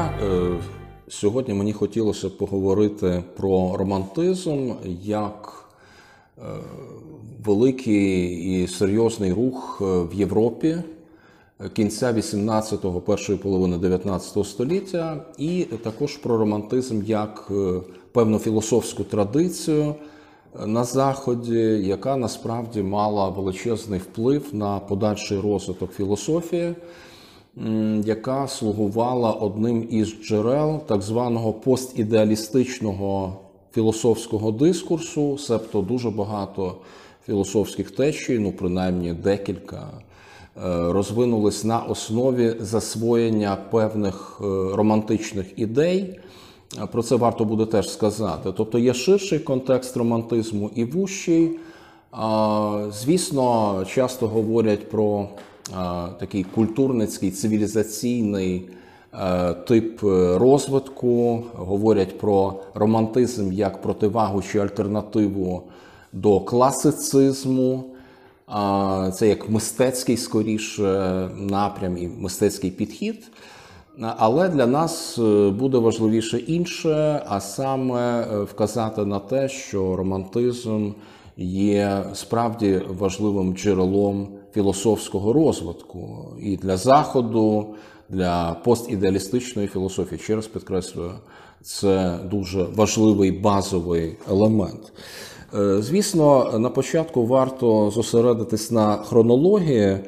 дня. 0.00 0.12
Е, 0.22 0.56
сьогодні 1.08 1.54
мені 1.54 1.72
хотілося 1.72 2.30
поговорити 2.30 3.22
про 3.36 3.76
романтизм 3.76 4.72
як 5.02 5.64
е, 6.38 6.42
великий 7.44 8.62
і 8.62 8.66
серйозний 8.66 9.32
рух 9.32 9.78
е, 9.80 9.84
в 9.84 10.14
Європі 10.14 10.76
кінця 11.72 12.12
18-го, 12.12 13.00
першої 13.00 13.38
половини 13.38 13.78
19 13.78 14.46
століття, 14.46 15.24
і 15.38 15.64
також 15.64 16.16
про 16.16 16.38
романтизм 16.38 17.02
як 17.02 17.52
певну 18.12 18.38
філософську 18.38 19.04
традицію 19.04 19.94
на 20.66 20.84
Заході, 20.84 21.58
яка 21.82 22.16
насправді 22.16 22.82
мала 22.82 23.28
величезний 23.28 24.00
вплив 24.00 24.48
на 24.52 24.78
подальший 24.78 25.40
розвиток 25.40 25.92
філософії 25.92 26.74
яка 28.04 28.48
слугувала 28.48 29.32
одним 29.32 29.88
із 29.90 30.14
джерел 30.22 30.80
так 30.86 31.02
званого 31.02 31.52
постідеалістичного 31.52 33.36
філософського 33.74 34.52
дискурсу, 34.52 35.38
себто 35.38 35.80
дуже 35.82 36.10
багато 36.10 36.76
філософських 37.26 37.90
течій, 37.90 38.38
ну 38.38 38.52
принаймні 38.52 39.12
декілька, 39.12 39.76
е, 39.76 40.92
розвинулись 40.92 41.64
на 41.64 41.78
основі 41.78 42.54
засвоєння 42.60 43.58
певних 43.70 44.40
е, 44.40 44.44
романтичних 44.76 45.46
ідей. 45.56 46.20
Про 46.92 47.02
це 47.02 47.16
варто 47.16 47.44
буде 47.44 47.66
теж 47.66 47.90
сказати. 47.90 48.52
Тобто 48.56 48.78
є 48.78 48.94
ширший 48.94 49.38
контекст 49.38 49.96
романтизму 49.96 50.70
і 50.74 50.84
вущий. 50.84 51.50
Звісно, 52.92 53.84
часто 53.88 54.28
говорять 54.28 54.90
про 54.90 55.28
такий 56.18 56.44
культурницький 56.44 57.30
цивілізаційний 57.30 58.68
е, 59.14 59.54
тип 59.54 60.04
е, 60.04 60.38
розвитку, 60.38 61.42
говорять 61.54 62.18
про 62.18 62.54
романтизм 62.74 63.52
як 63.52 63.82
противагу 63.82 64.42
чи 64.42 64.58
альтернативу 64.58 65.62
до 66.12 66.40
класицизму. 66.40 67.84
Це 69.14 69.28
як 69.28 69.50
мистецький 69.50 70.16
скоріше 70.16 71.28
напрям 71.36 71.98
і 71.98 72.08
мистецький 72.08 72.70
підхід. 72.70 73.30
Але 74.16 74.48
для 74.48 74.66
нас 74.66 75.18
е, 75.18 75.50
буде 75.50 75.78
важливіше 75.78 76.38
інше, 76.38 77.22
а 77.28 77.40
саме 77.40 78.26
вказати 78.42 79.04
на 79.04 79.18
те, 79.18 79.48
що 79.48 79.96
романтизм 79.96 80.90
є 81.36 82.04
справді 82.14 82.82
важливим 82.88 83.54
джерелом 83.54 84.28
філософського 84.54 85.32
розвитку 85.32 86.28
і 86.40 86.56
для 86.56 86.76
заходу, 86.76 87.66
для 88.08 88.56
постідеалістичної 88.64 89.68
філософії. 89.68 90.20
Ще 90.20 90.36
раз 90.36 90.46
підкреслюю, 90.46 91.12
це 91.62 92.18
дуже 92.30 92.62
важливий 92.62 93.32
базовий 93.32 94.16
елемент. 94.30 94.92
Е, 95.54 95.82
звісно, 95.82 96.58
на 96.58 96.70
початку 96.70 97.26
варто 97.26 97.90
зосередитись 97.90 98.70
на 98.70 98.96
хронології 98.96 99.98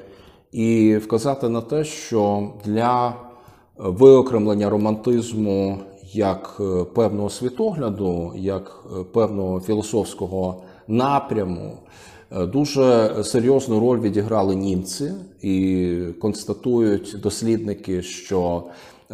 і 0.52 0.96
вказати 0.96 1.48
на 1.48 1.60
те, 1.60 1.84
що 1.84 2.50
для 2.64 3.14
виокремлення 3.78 4.70
романтизму 4.70 5.78
як 6.12 6.56
е, 6.60 6.84
певного 6.84 7.30
світогляду, 7.30 8.32
як 8.36 8.84
е, 8.86 9.04
певного 9.04 9.60
філософського 9.60 10.62
напряму. 10.88 11.78
Е, 12.36 12.46
дуже 12.46 13.14
серйозну 13.24 13.80
роль 13.80 14.00
відіграли 14.00 14.54
німці, 14.54 15.12
і 15.42 15.96
констатують 16.20 17.16
дослідники, 17.22 18.02
що 18.02 18.64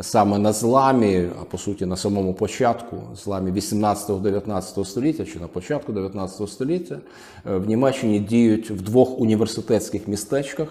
саме 0.01 0.39
на 0.39 0.53
зламі, 0.53 1.29
а 1.41 1.45
по 1.45 1.59
суті 1.59 1.87
на 1.87 1.97
самому 1.97 2.35
початку, 2.35 2.97
зламі 3.25 3.51
18-19 3.51 4.85
століття 4.85 5.25
чи 5.25 5.39
на 5.39 5.47
початку 5.47 5.93
19 5.93 6.49
століття, 6.49 6.99
е, 7.47 7.57
в 7.57 7.69
Німеччині 7.69 8.21
діють 8.21 8.71
в 8.71 8.81
двох 8.81 9.21
університетських 9.21 10.09
містечках, 10.09 10.69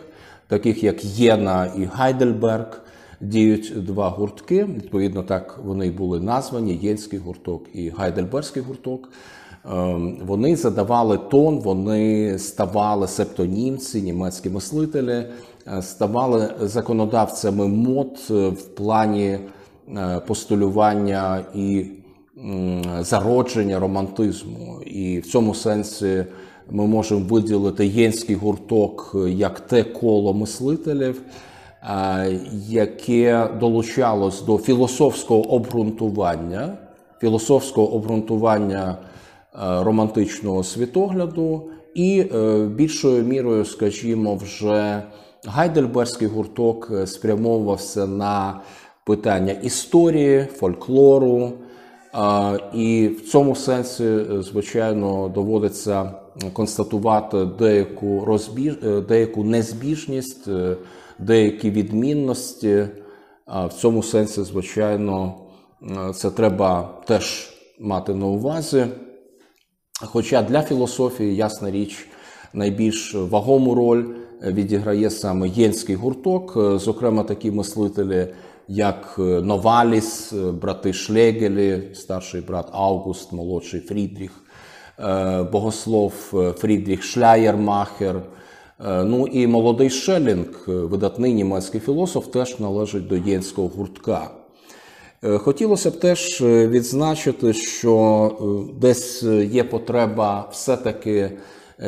таких 0.47 0.83
як 0.83 1.05
Єна 1.05 1.71
і 1.77 1.83
Гайдельберг. 1.83 2.81
Діють 3.21 3.73
два 3.85 4.09
гуртки. 4.09 4.63
Відповідно, 4.63 5.23
так 5.23 5.59
вони 5.63 5.87
й 5.87 5.91
були 5.91 6.19
названі: 6.19 6.79
Єнський 6.81 7.19
гурток 7.19 7.63
і 7.73 7.89
Гайдельберзький 7.89 8.63
гурток. 8.63 9.09
Ем, 9.71 10.17
вони 10.25 10.55
задавали 10.55 11.17
тон, 11.17 11.59
вони 11.59 12.39
ставали 12.39 13.07
септонімці, 13.07 14.01
німецькі 14.01 14.49
мислителі, 14.49 15.23
е, 15.67 15.81
ставали 15.81 16.49
законодавцями 16.61 17.67
мод 17.67 18.19
е, 18.31 18.33
в 18.49 18.63
плані 18.75 19.39
е, 19.97 20.21
постулювання 20.27 21.45
і 21.55 21.85
зародження 22.99 23.79
романтизму. 23.79 24.81
І 24.85 25.19
в 25.19 25.31
цьому 25.31 25.55
сенсі 25.55 26.25
ми 26.69 26.87
можемо 26.87 27.25
виділити 27.29 27.87
єнський 27.87 28.35
гурток 28.35 29.15
як 29.27 29.59
те 29.59 29.83
коло 29.83 30.33
мислителів, 30.33 31.21
яке 32.67 33.49
долучалось 33.59 34.41
до 34.41 34.57
філософського 34.57 35.41
обґрунтування, 35.41 36.77
філософського 37.19 37.87
обґрунтування. 37.87 38.97
Е, 39.55 39.83
романтичного 39.83 40.63
світогляду, 40.63 41.69
і 41.95 42.25
е, 42.35 42.65
більшою 42.75 43.23
мірою, 43.23 43.65
скажімо, 43.65 44.35
вже 44.35 45.03
гайдельберзький 45.45 46.27
гурток 46.27 46.91
е, 46.91 47.07
спрямовувався 47.07 48.07
на 48.07 48.61
питання 49.05 49.51
історії, 49.51 50.47
фольклору. 50.53 51.51
І 52.73 53.07
в 53.07 53.29
цьому 53.29 53.55
сенсі, 53.55 54.19
звичайно, 54.39 55.31
доводиться 55.35 56.11
констатувати 56.53 57.45
деяку 57.45 58.25
розбіж... 58.25 58.73
деяку 59.07 59.43
незбіжність, 59.43 60.49
деякі 61.19 61.69
відмінності. 61.69 62.87
В 63.47 63.73
цьому 63.73 64.03
сенсі, 64.03 64.43
звичайно, 64.43 65.35
це 66.15 66.31
треба 66.31 66.89
теж 67.05 67.53
мати 67.79 68.13
на 68.13 68.25
увазі. 68.25 68.85
Хоча 70.01 70.41
для 70.41 70.61
філософії, 70.61 71.35
ясна 71.35 71.71
річ, 71.71 72.07
найбільш 72.53 73.15
вагому 73.15 73.75
роль 73.75 74.05
відіграє 74.43 75.09
саме 75.09 75.49
єнський 75.49 75.95
гурток, 75.95 76.57
зокрема 76.79 77.23
такі 77.23 77.51
мислителі, 77.51 78.27
як 78.67 79.15
Новаліс, 79.17 80.33
брати 80.33 80.93
Шлегелі, 80.93 81.89
старший 81.93 82.41
брат 82.41 82.69
Август, 82.71 83.33
молодший 83.33 83.79
Фрідріх, 83.79 84.31
е, 84.99 85.43
богослов 85.43 86.11
Фрідріх 86.57 87.03
Шляєрмахер. 87.03 88.15
Е, 88.85 89.03
ну 89.03 89.27
і 89.27 89.47
молодий 89.47 89.89
Шелінг, 89.89 90.63
видатний 90.67 91.33
німецький 91.33 91.81
філософ, 91.81 92.27
теж 92.27 92.59
належить 92.59 93.07
до 93.07 93.15
єнського 93.15 93.67
гуртка. 93.67 94.31
Е, 95.23 95.37
хотілося 95.37 95.91
б 95.91 95.99
теж 95.99 96.41
е, 96.41 96.67
відзначити, 96.67 97.53
що 97.53 98.31
е, 98.41 98.73
десь 98.81 99.23
є 99.51 99.63
потреба 99.63 100.49
все-таки 100.51 101.31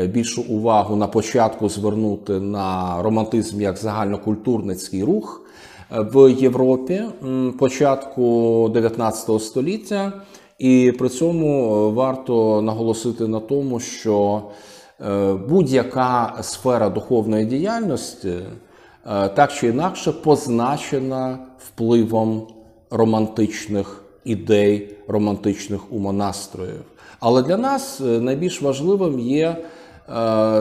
більшу 0.07 0.41
увагу 0.41 0.95
на 0.95 1.07
початку 1.07 1.69
звернути 1.69 2.39
на 2.39 2.97
романтизм 3.01 3.61
як 3.61 3.77
загальнокультурницький 3.77 5.03
рух 5.03 5.41
в 5.91 6.31
Європі 6.31 7.01
початку 7.59 8.69
19 8.73 9.41
століття, 9.41 10.13
і 10.59 10.93
при 10.99 11.09
цьому 11.09 11.91
варто 11.91 12.61
наголосити 12.61 13.27
на 13.27 13.39
тому, 13.39 13.79
що 13.79 14.41
будь-яка 15.49 16.37
сфера 16.41 16.89
духовної 16.89 17.45
діяльності 17.45 18.33
так 19.35 19.53
чи 19.53 19.67
інакше 19.67 20.11
позначена 20.11 21.39
впливом 21.57 22.47
романтичних 22.89 24.01
ідей, 24.25 24.89
романтичних 25.07 25.93
умонастроїв. 25.93 26.81
Але 27.19 27.43
для 27.43 27.57
нас 27.57 28.01
е, 28.01 28.03
найбільш 28.03 28.61
важливим 28.61 29.19
є 29.19 29.57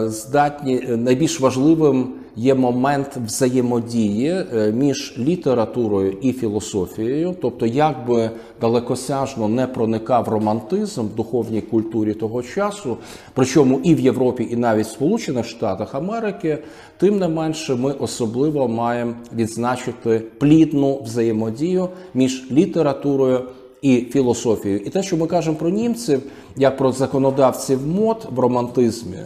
здатні, 0.09 0.81
найбільш 0.97 1.41
важливим 1.41 2.15
є 2.39 2.55
момент 2.55 3.19
взаємодії 3.27 4.29
е, 4.29 4.73
між 4.73 5.15
літературою 5.19 6.17
і 6.23 6.33
філософією, 6.33 7.37
тобто, 7.41 7.67
як 7.67 8.07
би 8.07 8.31
далекосяжно 8.61 9.49
не 9.49 9.67
проникав 9.67 10.29
романтизм 10.29 11.01
в 11.01 11.15
духовній 11.15 11.61
культурі 11.61 12.15
того 12.15 12.43
часу, 12.43 12.97
причому 13.35 13.81
і 13.85 13.95
в 13.95 14.01
Європі, 14.01 14.49
і 14.51 14.57
навіть 14.57 14.87
в 14.87 14.91
Сполучених 14.91 15.47
Штатах 15.47 15.95
Америки, 15.95 16.59
тим 16.99 17.19
не 17.19 17.29
менше, 17.29 17.75
ми 17.75 17.93
особливо 17.93 18.69
маємо 18.69 19.13
відзначити 19.35 20.23
плідну 20.39 21.03
взаємодію 21.03 21.89
між 22.15 22.51
літературою. 22.51 23.41
І 23.83 24.01
філософією, 24.01 24.81
і 24.81 24.91
те, 24.91 25.03
що 25.03 25.17
ми 25.17 25.27
кажемо 25.27 25.57
про 25.57 25.69
німців, 25.69 26.23
як 26.57 26.77
про 26.77 26.93
законодавців 26.93 27.87
мод 27.87 28.29
в 28.31 28.39
романтизмі, 28.39 29.19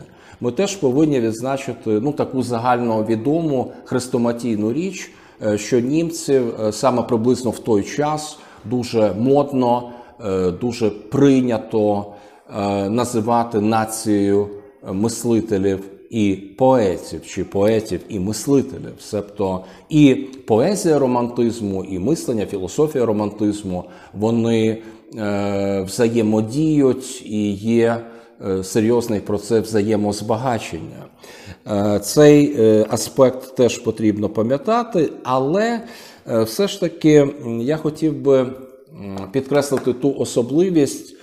ми 0.42 0.52
теж 0.52 0.76
повинні 0.76 1.20
відзначити 1.20 1.90
ну 1.90 2.12
таку 2.12 2.42
загальновідому 2.42 3.72
хрестоматійну 3.84 4.72
річ, 4.72 5.10
е, 5.46 5.58
що 5.58 5.80
німців 5.80 6.54
е, 6.60 6.72
саме 6.72 7.02
приблизно 7.02 7.50
в 7.50 7.58
той 7.58 7.82
час 7.82 8.38
дуже 8.64 9.14
модно, 9.18 9.90
е, 10.24 10.50
дуже 10.50 10.90
прийнято 10.90 12.06
називати 12.88 13.60
нацією 13.60 14.48
мислителів 14.92 15.84
і 16.10 16.34
поетів, 16.58 17.26
чи 17.26 17.44
поетів 17.44 18.00
і 18.08 18.18
мислителів. 18.18 18.94
Себто 19.00 19.64
і 19.88 20.14
поезія 20.46 20.98
романтизму, 20.98 21.84
і 21.84 21.98
мислення, 21.98 22.46
філософія 22.46 23.06
романтизму 23.06 23.84
вони 24.14 24.78
е, 25.18 25.82
взаємодіють 25.82 27.22
і 27.26 27.52
є 27.52 28.00
серйозний 28.62 29.20
процес 29.20 29.66
взаємозбагачення. 29.66 31.06
Е, 31.66 31.98
цей 31.98 32.56
е, 32.58 32.86
аспект 32.88 33.56
теж 33.56 33.78
потрібно 33.78 34.28
пам'ятати, 34.28 35.12
але 35.22 35.80
е, 36.30 36.42
все 36.42 36.68
ж 36.68 36.80
таки 36.80 37.28
я 37.60 37.76
хотів 37.76 38.16
би 38.22 38.46
підкреслити 39.32 39.92
ту 39.92 40.14
особливість 40.18 41.16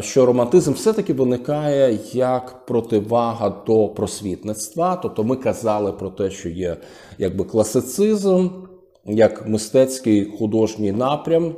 що 0.00 0.26
романтизм 0.26 0.72
все-таки 0.72 1.12
виникає 1.12 1.98
як 2.12 2.66
противага 2.66 3.62
до 3.66 3.88
просвітництва. 3.88 4.96
Тобто 4.96 5.24
ми 5.24 5.36
казали 5.36 5.92
про 5.92 6.10
те, 6.10 6.30
що 6.30 6.48
є 6.48 6.76
якби 7.18 7.44
класицизм, 7.44 8.48
як 9.06 9.48
мистецький 9.48 10.32
художній 10.38 10.92
напрям, 10.92 11.54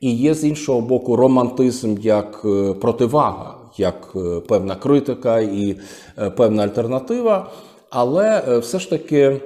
і 0.00 0.16
є 0.16 0.34
з 0.34 0.44
іншого 0.44 0.80
боку 0.80 1.16
романтизм 1.16 1.96
як 2.00 2.42
е, 2.44 2.72
противага, 2.72 3.55
як 3.78 4.12
е, 4.16 4.40
певна 4.40 4.74
критика 4.74 5.40
і 5.40 5.76
е, 6.18 6.30
певна 6.30 6.62
альтернатива. 6.62 7.50
Але 7.90 8.58
все 8.58 8.78
ж 8.78 8.90
таки. 8.90 9.40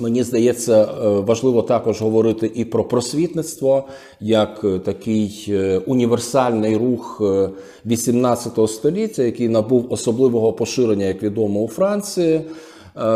Мені 0.00 0.22
здається, 0.22 0.82
е, 0.82 1.08
важливо 1.08 1.62
також 1.62 2.02
говорити 2.02 2.50
і 2.54 2.64
про 2.64 2.84
просвітництво 2.84 3.84
як 4.20 4.60
е, 4.64 4.78
такий 4.78 5.46
е, 5.48 5.78
універсальний 5.86 6.76
рух 6.76 7.22
18 7.86 8.70
століття, 8.70 9.22
який 9.22 9.48
набув 9.48 9.92
особливого 9.92 10.52
поширення, 10.52 11.04
як 11.04 11.22
відомо 11.22 11.60
у 11.60 11.68
Франції. 11.68 12.40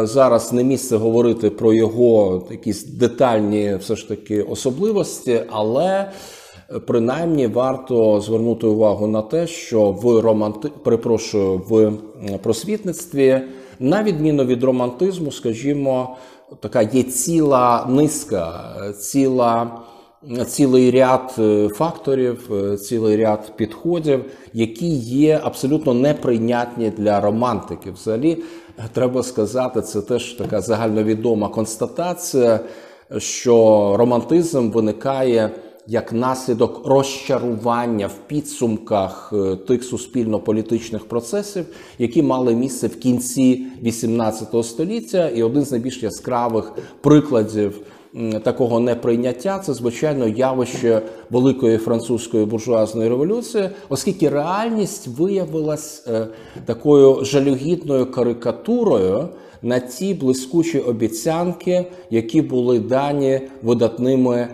Зараз 0.02 0.52
не 0.52 0.64
місце 0.64 0.96
говорити 0.96 1.50
про 1.50 1.74
його 1.74 2.42
якісь 2.50 2.84
детальні 2.84 3.76
все 3.80 3.96
ж 3.96 4.08
таки 4.08 4.42
особливості, 4.42 5.40
але 5.50 6.10
принаймні 6.86 7.46
варто 7.46 8.20
звернути 8.20 8.66
увагу 8.66 9.06
на 9.06 9.22
те, 9.22 9.46
що 9.46 9.90
в 9.90 10.20
романти... 10.20 10.68
перепрошую, 10.68 11.62
в 11.68 11.92
просвітництві, 12.42 13.40
на 13.80 14.02
відміну 14.02 14.44
від 14.44 14.64
романтизму, 14.64 15.32
скажімо 15.32 16.16
така 16.60 16.82
є 16.82 17.02
ціла 17.02 17.86
низка, 17.88 18.74
ціла. 19.00 19.80
Цілий 20.46 20.90
ряд 20.90 21.34
е, 21.38 21.68
факторів, 21.68 22.50
е, 22.52 22.76
цілий 22.76 23.16
ряд 23.16 23.56
підходів, 23.56 24.24
які 24.52 24.88
є 24.96 25.40
абсолютно 25.44 25.94
неприйнятні 25.94 26.90
для 26.90 27.20
романтики. 27.20 27.90
Взагалі, 27.90 28.38
треба 28.92 29.22
сказати, 29.22 29.82
це 29.82 30.02
теж 30.02 30.32
така 30.32 30.60
загальновідома 30.60 31.48
констатація, 31.48 32.60
що 33.18 33.54
романтизм 33.98 34.70
виникає 34.70 35.50
як 35.86 36.12
наслідок 36.12 36.86
розчарування 36.86 38.06
в 38.06 38.18
підсумках 38.26 39.32
е, 39.32 39.56
тих 39.56 39.84
суспільно-політичних 39.84 41.04
процесів, 41.04 41.66
які 41.98 42.22
мали 42.22 42.54
місце 42.54 42.86
в 42.86 42.96
кінці 42.96 43.66
XVIII 43.82 44.62
століття, 44.62 45.28
і 45.28 45.42
один 45.42 45.64
з 45.64 45.70
найбільш 45.70 46.02
яскравих 46.02 46.72
прикладів. 47.00 47.80
Такого 48.42 48.80
неприйняття 48.80 49.58
це 49.58 49.74
звичайно 49.74 50.28
явище 50.28 51.02
великої 51.30 51.78
французької 51.78 52.44
буржуазної 52.44 53.08
революції, 53.08 53.70
оскільки 53.88 54.28
реальність 54.28 55.08
виявилась 55.08 56.04
е, 56.06 56.26
такою 56.64 57.24
жалюгідною 57.24 58.10
карикатурою 58.10 59.28
на 59.62 59.78
ті 59.78 60.14
блискучі 60.14 60.78
обіцянки, 60.78 61.86
які 62.10 62.42
були 62.42 62.78
дані 62.78 63.40
видатними 63.62 64.48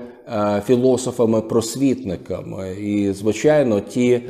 філософами-просвітниками. 0.67 2.75
І, 2.81 3.12
звичайно, 3.12 3.81
ті 3.81 4.23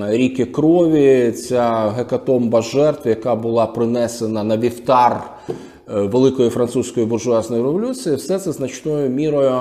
ріки 0.00 0.44
крові, 0.44 1.32
ця 1.32 1.92
гекатомба 1.96 2.62
жертв, 2.62 3.08
яка 3.08 3.34
була 3.34 3.66
принесена 3.66 4.44
на 4.44 4.56
вівтар 4.56 5.30
е, 5.48 5.52
Великої 5.86 6.50
французької 6.50 7.06
буржуазної 7.06 7.62
революції, 7.62 8.16
все 8.16 8.38
це 8.38 8.52
значною 8.52 9.10
мірою 9.10 9.60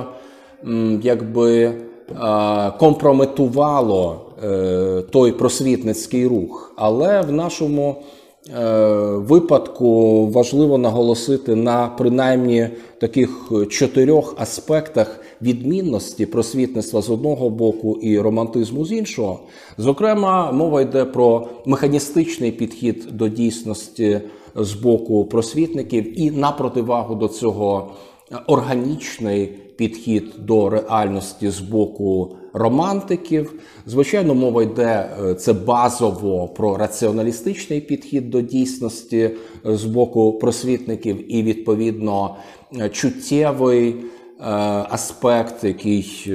якби 1.01 1.63
е, 1.63 1.73
компрометувало 2.79 4.21
той 5.11 5.31
просвітницький 5.31 6.27
рух. 6.27 6.73
Але 6.75 7.21
в 7.21 7.31
нашому 7.31 7.95
Е, 8.55 8.75
випадку 9.15 10.27
важливо 10.27 10.77
наголосити 10.77 11.55
на 11.55 11.87
принаймні 11.87 12.69
таких 12.99 13.51
чотирьох 13.69 14.35
аспектах 14.37 15.16
відмінності 15.41 16.25
просвітництва 16.25 17.01
з 17.01 17.09
одного 17.09 17.49
боку 17.49 17.99
і 18.01 18.19
романтизму 18.19 18.85
з 18.85 18.91
іншого. 18.91 19.39
Зокрема, 19.77 20.51
мова 20.51 20.81
йде 20.81 21.05
про 21.05 21.47
механістичний 21.65 22.51
підхід 22.51 23.07
до 23.11 23.27
дійсності 23.27 24.21
з 24.55 24.73
боку 24.73 25.25
просвітників, 25.25 26.19
і 26.21 26.31
на 26.31 26.51
противагу 26.51 27.15
до 27.15 27.27
цього 27.27 27.91
органічний 28.47 29.45
підхід 29.77 30.33
до 30.39 30.69
реальності 30.69 31.49
з 31.49 31.59
боку 31.59 32.35
романтиків. 32.53 33.53
Звичайно, 33.85 34.35
мова 34.35 34.63
йде 34.63 35.09
е, 35.25 35.35
це 35.35 35.53
базово 35.53 36.47
про 36.47 36.77
раціоналістичний 36.77 37.81
підхід 37.81 38.29
до 38.29 38.41
дійсності 38.41 39.29
з 39.65 39.85
боку 39.85 40.33
просвітників, 40.33 41.35
і 41.35 41.43
відповідно 41.43 42.35
е, 42.79 42.89
чуттєвий 42.89 43.95
аспект, 44.89 45.63
який 45.63 46.33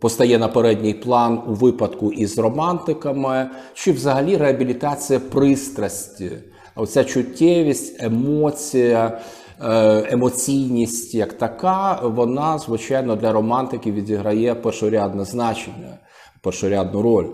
постає 0.00 0.38
на 0.38 0.48
передній 0.48 0.94
план 0.94 1.42
у 1.48 1.52
випадку 1.52 2.12
із 2.12 2.38
романтиками, 2.38 3.50
чи 3.74 3.92
взагалі 3.92 4.36
реабілітація 4.36 5.20
пристрасті. 5.20 6.30
Оця 6.74 7.04
чуттєвість, 7.04 8.02
емоція. 8.02 9.20
Е, 9.62 10.12
емоційність 10.12 11.14
як 11.14 11.32
така, 11.32 12.00
вона, 12.02 12.58
звичайно, 12.58 13.16
для 13.16 13.32
романтики 13.32 13.92
відіграє 13.92 14.54
першорядне 14.54 15.24
значення, 15.24 15.98
першорядну 16.40 17.02
роль. 17.02 17.26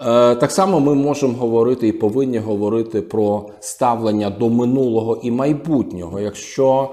Е, 0.00 0.34
так 0.34 0.50
само 0.50 0.80
ми 0.80 0.94
можемо 0.94 1.38
говорити 1.38 1.88
і 1.88 1.92
повинні 1.92 2.38
говорити 2.38 3.02
про 3.02 3.48
ставлення 3.60 4.30
до 4.30 4.48
минулого 4.48 5.20
і 5.22 5.30
майбутнього, 5.30 6.20
якщо 6.20 6.90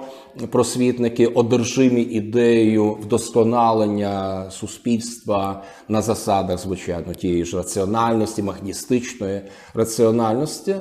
просвітники 0.49 1.27
одержимі 1.27 2.01
ідеєю 2.01 2.91
вдосконалення 2.91 4.45
суспільства 4.51 5.63
на 5.89 6.01
засадах, 6.01 6.59
звичайно, 6.59 7.13
тієї 7.13 7.45
ж 7.45 7.57
раціональності, 7.57 8.43
махністичної 8.43 9.41
раціональності, 9.73 10.75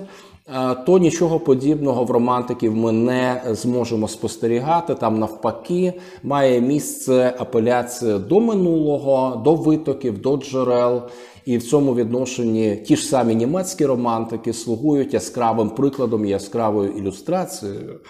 Е, 0.55 0.75
то 0.87 0.99
нічого 0.99 1.41
подібного 1.41 2.05
в 2.05 2.11
романтиків 2.11 2.77
ми 2.77 2.93
не 2.93 3.43
зможемо 3.51 4.09
спостерігати. 4.09 4.95
Там 4.95 5.19
навпаки 5.19 5.93
має 6.23 6.61
місце 6.61 7.35
апеляція 7.39 8.19
до 8.19 8.41
минулого, 8.41 9.43
до 9.45 9.55
витоків, 9.55 10.19
до 10.19 10.37
джерел. 10.37 11.03
І 11.47 11.59
в 11.59 11.63
цьому 11.63 11.95
відношенні 11.95 12.77
ті 12.77 12.97
ж 12.97 13.07
самі 13.07 13.35
німецькі 13.35 13.87
романтики 13.87 14.53
слугують 14.53 15.15
яскравим 15.15 15.71
прикладом, 15.71 16.25
яскравою 16.25 16.91
ілюстрацією. 16.91 18.01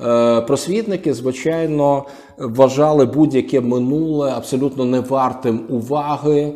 Е, 0.00 0.40
просвітники, 0.40 1.14
звичайно, 1.14 2.06
вважали 2.38 3.04
будь-яке 3.06 3.60
минуле 3.60 4.30
абсолютно 4.30 4.84
невартим 4.84 5.60
уваги. 5.68 6.52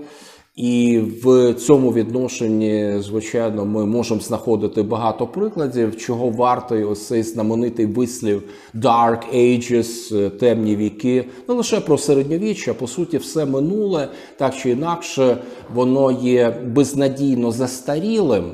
І 0.56 1.00
в 1.24 1.54
цьому 1.54 1.92
відношенні, 1.92 2.94
звичайно, 2.98 3.64
ми 3.64 3.86
можемо 3.86 4.20
знаходити 4.20 4.82
багато 4.82 5.26
прикладів, 5.26 5.96
чого 5.96 6.30
вартий 6.30 6.84
ось 6.84 7.06
цей 7.06 7.22
знаменитий 7.22 7.86
вислів 7.86 8.42
«Dark 8.74 9.34
Ages», 9.34 10.30
темні 10.30 10.76
віки, 10.76 11.24
не 11.48 11.54
лише 11.54 11.80
про 11.80 11.98
середньовіччя, 11.98 12.74
по 12.74 12.86
суті, 12.86 13.18
все 13.18 13.46
минуле, 13.46 14.08
так 14.36 14.56
чи 14.56 14.70
інакше, 14.70 15.36
воно 15.74 16.12
є 16.12 16.50
безнадійно 16.66 17.50
застарілим. 17.50 18.44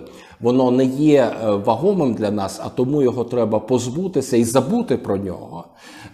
Воно 0.40 0.70
не 0.70 0.84
є 0.84 1.22
е, 1.22 1.50
вагомим 1.50 2.14
для 2.14 2.30
нас, 2.30 2.60
а 2.64 2.68
тому 2.68 3.02
його 3.02 3.24
треба 3.24 3.58
позбутися 3.58 4.36
і 4.36 4.44
забути 4.44 4.96
про 4.96 5.16
нього. 5.16 5.64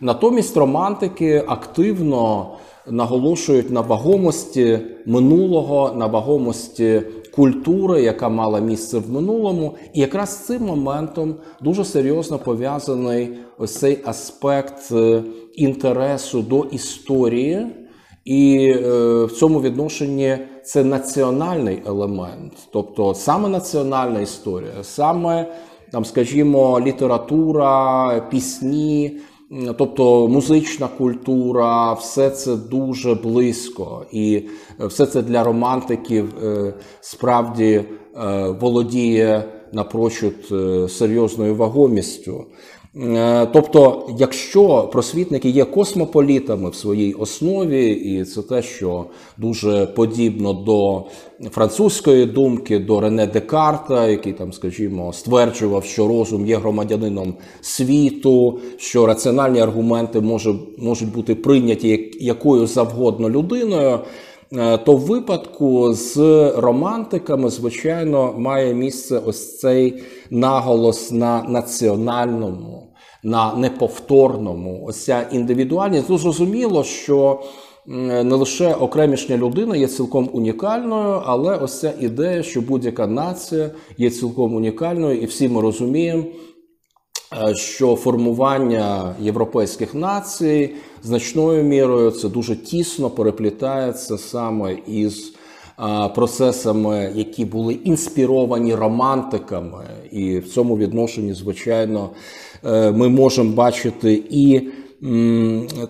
Натомість 0.00 0.56
романтики 0.56 1.44
активно 1.46 2.50
наголошують 2.88 3.70
на 3.70 3.80
вагомості 3.80 4.78
минулого, 5.06 5.92
на 5.96 6.06
вагомості 6.06 7.02
культури, 7.34 8.02
яка 8.02 8.28
мала 8.28 8.60
місце 8.60 8.98
в 8.98 9.10
минулому, 9.10 9.74
і 9.94 10.00
якраз 10.00 10.30
з 10.30 10.46
цим 10.46 10.62
моментом 10.62 11.34
дуже 11.60 11.84
серйозно 11.84 12.38
пов'язаний 12.38 13.38
ось 13.58 13.78
цей 13.78 13.98
аспект 14.04 14.92
е, 14.92 15.22
інтересу 15.54 16.42
до 16.42 16.64
історії. 16.64 17.66
І 18.24 18.74
е, 18.76 19.24
в 19.24 19.32
цьому 19.32 19.60
відношенні 19.60 20.38
це 20.64 20.84
національний 20.84 21.82
елемент, 21.86 22.52
тобто 22.72 23.14
саме 23.14 23.48
національна 23.48 24.20
історія, 24.20 24.72
саме 24.82 25.52
там, 25.92 26.04
скажімо, 26.04 26.80
література, 26.80 28.20
пісні, 28.30 29.18
тобто 29.78 30.28
музична 30.28 30.88
культура, 30.88 31.92
все 31.92 32.30
це 32.30 32.56
дуже 32.56 33.14
близько, 33.14 34.06
і 34.12 34.42
все 34.78 35.06
це 35.06 35.22
для 35.22 35.44
романтиків 35.44 36.34
е, 36.44 36.74
справді 37.00 37.72
е, 37.74 37.84
володіє 38.60 39.44
напрочуд 39.72 40.34
е, 40.52 40.88
серйозною 40.88 41.54
вагомістю. 41.54 42.44
Е, 43.02 43.46
тобто, 43.52 44.06
якщо 44.18 44.88
просвітники 44.92 45.48
є 45.48 45.64
космополітами 45.64 46.70
в 46.70 46.74
своїй 46.74 47.12
основі, 47.12 47.90
і 47.90 48.24
це 48.24 48.42
те, 48.42 48.62
що 48.62 49.04
дуже 49.36 49.86
подібно 49.86 50.52
до 50.52 51.04
французької 51.50 52.26
думки, 52.26 52.78
до 52.78 53.00
Рене 53.00 53.26
Декарта, 53.26 54.08
який 54.08 54.32
там, 54.32 54.52
скажімо, 54.52 55.12
стверджував, 55.12 55.84
що 55.84 56.08
розум 56.08 56.46
є 56.46 56.56
громадянином 56.56 57.34
світу, 57.60 58.58
що 58.76 59.06
раціональні 59.06 59.60
аргументи 59.60 60.20
може, 60.20 60.54
можуть 60.78 61.12
бути 61.12 61.34
прийняті 61.34 62.10
якою 62.20 62.66
завгодно 62.66 63.30
людиною. 63.30 63.98
Е, 64.52 64.78
то 64.78 64.92
в 64.92 65.00
випадку 65.00 65.92
з 65.92 66.16
романтиками, 66.56 67.50
звичайно, 67.50 68.34
має 68.38 68.74
місце 68.74 69.20
ось 69.26 69.58
цей 69.58 70.02
наголос 70.30 71.12
на 71.12 71.42
національному 71.48 72.85
на 73.26 73.54
неповторному. 73.54 74.84
Ось 74.86 75.04
ця 75.04 75.26
індивідуальність. 75.32 76.08
Ну, 76.08 76.18
зрозуміло, 76.18 76.84
що 76.84 77.42
не 77.86 78.34
лише 78.34 78.74
окремішня 78.74 79.36
людина 79.36 79.76
є 79.76 79.86
цілком 79.86 80.30
унікальною, 80.32 81.22
але 81.24 81.56
ось 81.56 81.80
ця 81.80 81.92
ідея, 82.00 82.42
що 82.42 82.60
будь-яка 82.60 83.06
нація 83.06 83.70
є 83.98 84.10
цілком 84.10 84.54
унікальною, 84.54 85.20
і 85.20 85.26
всі 85.26 85.48
ми 85.48 85.60
розуміємо. 85.60 86.24
Е, 87.48 87.54
що 87.54 87.96
формування 87.96 89.14
європейських 89.20 89.94
націй 89.94 90.70
значною 91.02 91.62
мірою 91.62 92.10
це 92.10 92.28
дуже 92.28 92.56
тісно 92.56 93.10
переплітається 93.10 94.18
саме 94.18 94.76
із 94.86 95.32
процесами, 96.14 97.12
які 97.14 97.44
були 97.44 97.74
інспіровані 97.74 98.74
романтиками, 98.74 99.84
і 100.10 100.38
в 100.38 100.48
цьому 100.48 100.76
відношенні, 100.76 101.34
звичайно, 101.34 102.10
ми 102.64 103.08
можемо 103.08 103.50
бачити 103.50 104.22
і 104.30 104.60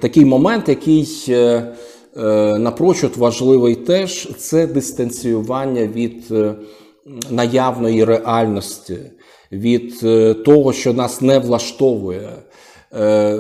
такий 0.00 0.25
момент, 0.25 0.68
який 0.68 1.25
е, 1.28 1.32
е, 2.16 2.58
напрочуд 2.58 3.16
важливий 3.16 3.75
теж 3.75 4.28
це 4.38 4.66
дистанціювання 4.66 5.87
від 5.87 6.35
наявної 7.30 8.04
реальності, 8.04 8.99
від 9.52 10.00
того, 10.44 10.73
що 10.73 10.92
нас 10.92 11.20
не 11.20 11.38
влаштовує. 11.38 12.28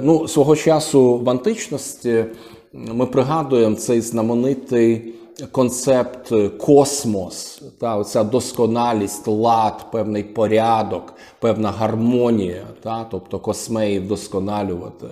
Ну, 0.02 0.28
Свого 0.28 0.56
часу 0.56 1.18
в 1.18 1.30
античності 1.30 2.24
ми 2.72 3.06
пригадуємо 3.06 3.76
цей 3.76 4.00
знаменитий 4.00 5.14
концепт 5.52 6.32
космос, 6.58 7.62
та 7.80 7.96
оця 7.96 8.24
досконалість, 8.24 9.28
лад, 9.28 9.86
певний 9.92 10.22
порядок, 10.22 11.14
певна 11.40 11.70
гармонія, 11.70 12.62
та, 12.82 13.06
тобто 13.10 13.38
космеї 13.38 13.98
вдосконалювати. 13.98 15.06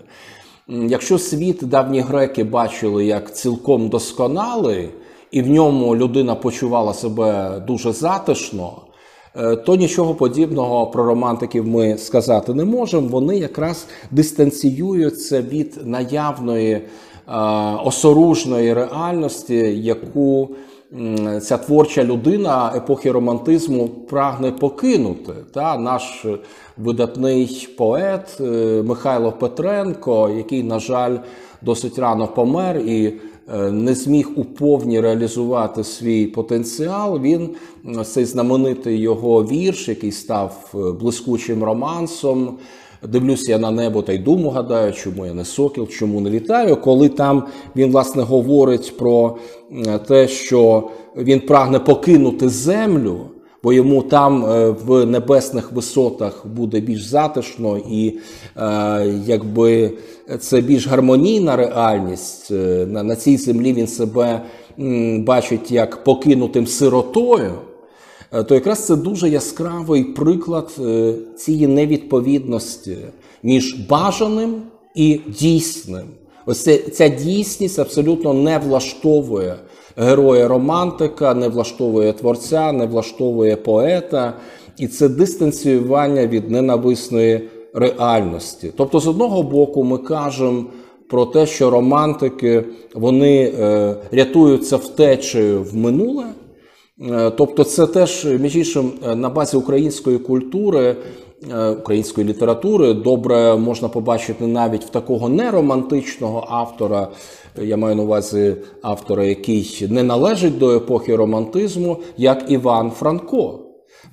Якщо 0.69 1.19
світ 1.19 1.59
давні 1.62 2.00
греки 2.00 2.45
бачили 2.45 3.04
як 3.04 3.35
цілком 3.35 3.88
досконалий, 3.88 4.90
і 5.31 5.43
в 5.43 5.50
ньому 5.50 5.97
людина 5.97 6.35
почувала 6.35 6.95
себе 6.95 7.61
дуже 7.66 7.93
затишно, 7.93 8.73
е, 9.37 9.57
то 9.57 9.76
нічого 9.76 10.14
подібного 10.14 10.87
про 10.87 11.04
романтиків 11.04 11.66
ми 11.66 11.99
сказати 11.99 12.54
не 12.54 12.64
можемо. 12.64 13.09
Вони 13.09 13.38
якраз 13.38 13.87
дистанціюються 14.11 15.43
від 15.43 15.87
наявної 15.87 16.75
Е, 16.75 16.88
осоружної 17.85 18.75
реальності, 18.75 19.54
яку 19.83 20.49
ця 21.43 21.57
творча 21.57 22.04
людина 22.04 22.73
епохи 22.76 23.12
романтизму 23.12 23.88
прагне 23.88 24.50
покинути. 24.50 25.33
Та 25.52 25.78
Наш 25.78 26.26
видатний 26.76 27.69
поет 27.78 28.37
е, 28.40 28.83
Михайло 28.87 29.33
Петренко, 29.33 30.31
який, 30.37 30.62
на 30.62 30.78
жаль, 30.78 31.16
досить 31.62 31.99
рано 31.99 32.26
помер 32.26 32.76
і 32.76 33.12
е, 33.54 33.71
не 33.71 33.95
зміг 33.95 34.31
у 34.37 34.45
повні 34.45 35.00
реалізувати 35.00 35.85
свій 35.85 36.26
потенціал. 36.26 37.21
Він 37.21 37.50
цей 38.04 38.25
знаменитий 38.25 38.99
його 39.00 39.45
вірш, 39.45 39.88
який 39.88 40.12
став 40.12 40.71
блискучим 41.00 41.64
романсом. 41.64 42.59
Дивлюся 43.08 43.52
я 43.52 43.58
на 43.58 43.70
небо 43.70 44.02
та 44.02 44.12
й 44.12 44.18
думу, 44.18 44.50
гадаю, 44.50 44.92
чому 44.92 45.26
я 45.26 45.34
не 45.34 45.44
сокіл, 45.44 45.88
чому 45.88 46.20
не 46.20 46.30
літаю. 46.30 46.76
Коли 46.76 47.08
там 47.08 47.44
він 47.76 47.92
власне 47.92 48.23
говорить 48.23 48.96
про 48.99 49.37
те, 50.08 50.28
що 50.28 50.90
він 51.16 51.40
прагне 51.40 51.78
покинути 51.78 52.49
землю, 52.49 53.20
бо 53.62 53.73
йому 53.73 54.02
там 54.02 54.46
е, 54.46 54.70
в 54.70 55.06
небесних 55.06 55.73
висотах 55.73 56.46
буде 56.46 56.80
більш 56.80 57.04
затишно, 57.04 57.78
і 57.90 58.18
е, 58.56 59.06
якби 59.26 59.92
це 60.40 60.61
більш 60.61 60.87
гармонійна 60.87 61.56
реальність. 61.56 62.50
Е, 62.50 62.87
на 62.87 63.16
цій 63.16 63.37
землі 63.37 63.73
він 63.73 63.87
себе 63.87 64.42
бачить 65.18 65.70
як 65.70 66.04
покинутим 66.04 66.66
сиротою. 66.66 67.52
Е, 68.35 68.43
то 68.43 68.55
якраз 68.55 68.87
це 68.87 68.97
дуже 68.97 69.29
яскравий 69.29 70.05
приклад 70.05 70.76
е, 70.81 71.14
цієї 71.37 71.67
невідповідності 71.67 72.97
між 73.43 73.75
бажаним 73.88 74.62
і 74.95 75.21
дійсним. 75.26 76.07
Ось 76.47 76.93
ця 76.93 77.09
дійсність 77.09 77.79
абсолютно 77.79 78.35
не 78.35 78.59
влаштовує 78.59 79.57
героя 79.97 80.49
романтика, 80.49 81.35
не 81.35 81.49
влаштовує 81.49 82.12
творця, 82.12 82.73
не 82.73 82.87
влаштовує 82.87 83.57
поета, 83.57 84.35
і 84.79 84.87
це 84.87 85.09
дистанціювання 85.09 86.26
від 86.26 86.50
ненависної 86.50 87.49
реальності. 87.75 88.73
Тобто, 88.76 89.00
з 89.00 89.07
одного 89.09 89.43
боку, 89.43 89.85
ми 89.85 89.99
кажемо 89.99 90.64
про 91.09 91.26
те, 91.26 91.47
що 91.47 91.71
романтики 91.71 92.64
вони 92.95 93.53
е, 93.59 93.97
рятуються 94.12 94.76
втечею 94.76 95.62
в 95.62 95.76
минуле. 95.76 96.25
Е, 97.03 97.31
тобто, 97.31 97.65
це 97.65 97.87
теж 97.87 98.25
між 98.25 98.57
іншим 98.57 98.93
е, 99.07 99.15
на 99.15 99.29
базі 99.29 99.57
української 99.57 100.19
культури, 100.19 100.97
е, 101.53 101.71
української 101.71 102.27
літератури 102.27 102.95
добре 102.95 103.57
можна 103.57 103.89
побачити 103.89 104.47
навіть 104.47 104.85
в 104.85 104.89
такого 104.89 105.29
неромантичного 105.29 106.47
автора. 106.51 107.09
Я 107.63 107.77
маю 107.77 107.97
на 107.97 108.03
увазі 108.03 108.57
автора, 108.83 109.25
який 109.25 109.87
не 109.91 110.03
належить 110.03 110.59
до 110.59 110.77
епохи 110.77 111.17
романтизму, 111.17 111.97
як 112.17 112.51
Іван 112.51 112.91
Франко. 112.91 113.61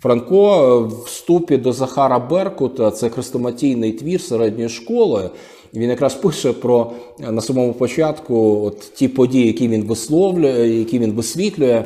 Франко 0.02 0.80
в 0.80 1.04
вступі 1.06 1.58
до 1.58 1.74
Захара 1.74 2.20
Беркута, 2.20 2.92
це 2.92 3.10
хрестоматійний 3.10 3.92
твір 3.92 4.22
середньої 4.22 4.70
школи. 4.70 5.30
Він 5.74 5.90
якраз 5.90 6.16
пише 6.16 6.54
про 6.54 6.92
на 7.20 7.42
самому 7.42 7.74
початку 7.74 8.64
от 8.66 8.80
ті 8.80 9.08
події, 9.08 9.48
які 9.48 9.68
він 9.68 9.84
висловлює, 9.84 10.68
які 10.68 11.00
він 11.00 11.12
висвітлює. 11.12 11.84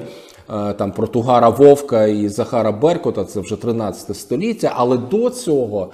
Е, 0.50 0.74
там 0.74 0.92
про 0.92 1.08
Тугара 1.08 1.50
Вовка 1.50 2.06
і 2.06 2.28
Захара 2.28 2.72
Беркута, 2.72 3.26
це 3.26 3.40
вже 3.40 3.56
13 3.56 4.18
століття. 4.18 4.74
Але 4.76 4.98
до 4.98 5.30
цього, 5.30 5.92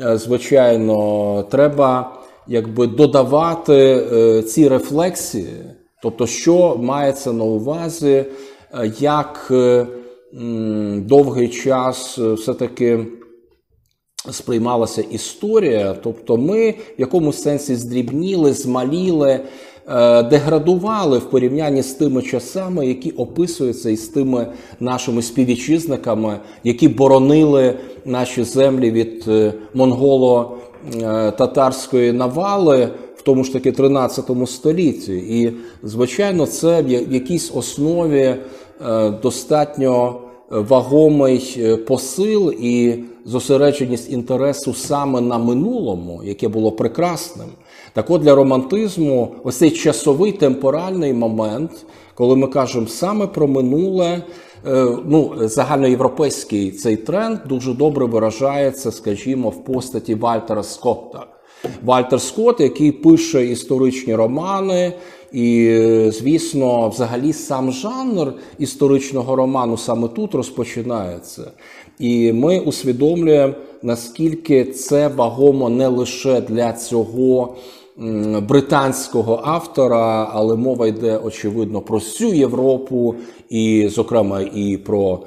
е, 0.00 0.16
звичайно, 0.16 1.44
треба 1.50 2.12
якби 2.46 2.86
додавати 2.86 3.74
е, 4.12 4.42
ці 4.42 4.68
рефлексії, 4.68 5.64
тобто, 6.02 6.26
що 6.26 6.76
мається 6.76 7.32
на 7.32 7.44
увазі, 7.44 8.24
як 8.98 9.52
довгий 10.96 11.48
час 11.48 12.18
все-таки. 12.18 13.06
Сприймалася 14.30 15.02
історія, 15.02 15.96
тобто 16.02 16.36
ми 16.36 16.70
в 16.70 17.00
якомусь 17.00 17.42
сенсі 17.42 17.76
здрібніли, 17.76 18.52
змаліли, 18.52 19.40
деградували 20.30 21.18
в 21.18 21.30
порівнянні 21.30 21.82
з 21.82 21.92
тими 21.92 22.22
часами, 22.22 22.86
які 22.86 23.10
описуються 23.10 23.90
із 23.90 24.08
тими 24.08 24.46
нашими 24.80 25.22
співвітчизниками, 25.22 26.38
які 26.64 26.88
боронили 26.88 27.74
наші 28.04 28.44
землі 28.44 28.90
від 28.90 29.24
е, 29.28 29.54
монголо-татарської 29.74 32.12
навали. 32.12 32.88
В 33.16 33.22
тому 33.22 33.44
ж 33.44 33.52
таки 33.52 33.72
13 33.72 34.30
столітті, 34.46 35.14
і 35.14 35.52
звичайно, 35.82 36.46
це 36.46 36.82
в 36.82 37.12
якійсь 37.12 37.52
основі 37.54 38.20
е, 38.20 38.38
достатньо 39.22 40.20
вагомий 40.50 41.56
е, 41.58 41.76
посил 41.76 42.54
і 42.60 43.04
зосередженість 43.24 44.12
інтересу 44.12 44.74
саме 44.74 45.20
на 45.20 45.38
минулому, 45.38 46.20
яке 46.24 46.48
було 46.48 46.72
прекрасним. 46.72 47.48
Так 47.94 48.10
от 48.10 48.22
для 48.22 48.34
романтизму 48.34 49.34
ось 49.44 49.56
цей 49.56 49.70
часовий 49.70 50.32
темпоральний 50.32 51.12
момент, 51.12 51.70
коли 52.14 52.36
ми 52.36 52.46
кажемо 52.46 52.86
саме 52.86 53.26
про 53.26 53.48
минуле, 53.48 54.22
е, 54.66 54.86
ну, 55.04 55.32
загальноєвропейський 55.36 56.70
цей 56.70 56.96
тренд 56.96 57.38
дуже 57.48 57.72
добре 57.72 58.06
виражається, 58.06 58.92
скажімо, 58.92 59.48
в 59.48 59.64
постаті 59.64 60.14
Вальтера 60.14 60.62
Скотта. 60.62 61.26
Вальтер 61.84 62.20
Скотт, 62.20 62.60
який 62.60 62.92
пише 62.92 63.46
історичні 63.46 64.14
романи, 64.14 64.92
і, 65.32 65.78
звісно, 66.12 66.88
взагалі 66.88 67.32
сам 67.32 67.72
жанр 67.72 68.32
історичного 68.58 69.36
роману 69.36 69.76
саме 69.76 70.08
тут 70.08 70.34
розпочинається. 70.34 71.50
І 71.98 72.32
ми 72.32 72.60
усвідомлюємо, 72.60 73.54
наскільки 73.82 74.64
це 74.64 75.08
вагомо 75.08 75.68
не 75.68 75.88
лише 75.88 76.40
для 76.40 76.72
цього 76.72 77.56
британського 78.48 79.40
автора, 79.44 80.30
але 80.32 80.56
мова 80.56 80.86
йде 80.86 81.18
очевидно 81.18 81.80
про 81.80 81.98
всю 81.98 82.34
Європу, 82.34 83.14
і, 83.50 83.88
зокрема, 83.88 84.40
і 84.40 84.76
про 84.76 85.20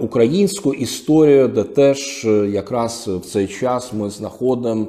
українську 0.00 0.74
історію, 0.74 1.48
де 1.48 1.62
теж 1.62 2.24
е, 2.24 2.28
якраз 2.52 3.08
в 3.08 3.20
цей 3.20 3.46
час 3.46 3.92
ми 3.92 4.10
знаходимо 4.10 4.86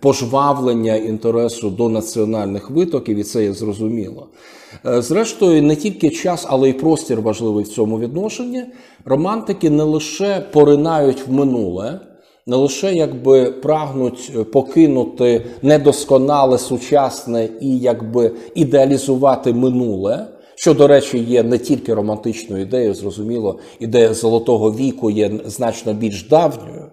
пожвавлення 0.00 0.96
інтересу 0.96 1.70
до 1.70 1.88
національних 1.88 2.70
витоків, 2.70 3.16
і 3.16 3.22
це 3.22 3.44
є 3.44 3.52
зрозуміло. 3.52 4.26
Е, 4.86 5.02
зрештою, 5.02 5.62
не 5.62 5.76
тільки 5.76 6.10
час, 6.10 6.46
але 6.48 6.68
й 6.68 6.72
простір 6.72 7.20
важливий 7.20 7.64
в 7.64 7.68
цьому 7.68 7.98
відношенні. 7.98 8.64
Романтики 9.04 9.70
не 9.70 9.82
лише 9.82 10.40
поринають 10.52 11.26
в 11.26 11.32
минуле 11.32 12.00
не 12.46 12.56
лише 12.56 12.94
якби 12.94 13.50
прагнуть 13.50 14.32
е, 14.36 14.44
покинути 14.44 15.46
недосконале 15.62 16.58
сучасне 16.58 17.48
і 17.60 17.78
якби 17.78 18.32
ідеалізувати 18.54 19.52
минуле. 19.52 20.26
Що, 20.54 20.74
до 20.74 20.86
речі, 20.86 21.18
є 21.18 21.42
не 21.42 21.58
тільки 21.58 21.94
романтичною 21.94 22.62
ідеєю, 22.62 22.94
зрозуміло, 22.94 23.58
ідея 23.80 24.14
золотого 24.14 24.72
віку 24.72 25.10
є 25.10 25.30
значно 25.44 25.94
більш 25.94 26.28
давньою, 26.28 26.86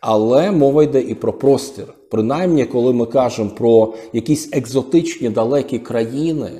але 0.00 0.50
мова 0.50 0.82
йде 0.82 1.00
і 1.00 1.14
про 1.14 1.32
простір. 1.32 1.94
Принаймні, 2.10 2.64
коли 2.64 2.92
ми 2.92 3.06
кажемо 3.06 3.50
про 3.50 3.94
якісь 4.12 4.48
екзотичні 4.52 5.28
далекі 5.28 5.78
країни, 5.78 6.50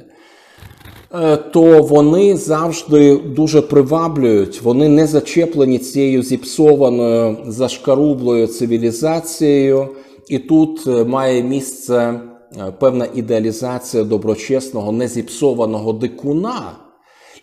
то 1.52 1.82
вони 1.82 2.36
завжди 2.36 3.16
дуже 3.16 3.62
приваблюють, 3.62 4.62
вони 4.62 4.88
не 4.88 5.06
зачеплені 5.06 5.78
цією 5.78 6.22
зіпсованою 6.22 7.36
зашкарублою 7.46 8.46
цивілізацією, 8.46 9.88
і 10.28 10.38
тут 10.38 10.86
е, 10.86 11.04
має 11.04 11.42
місце 11.42 11.96
е, 11.96 12.72
певна 12.80 13.06
ідеалізація 13.14 14.04
доброчесного, 14.04 14.92
незіпсованого 14.92 15.92
дикуна. 15.92 16.72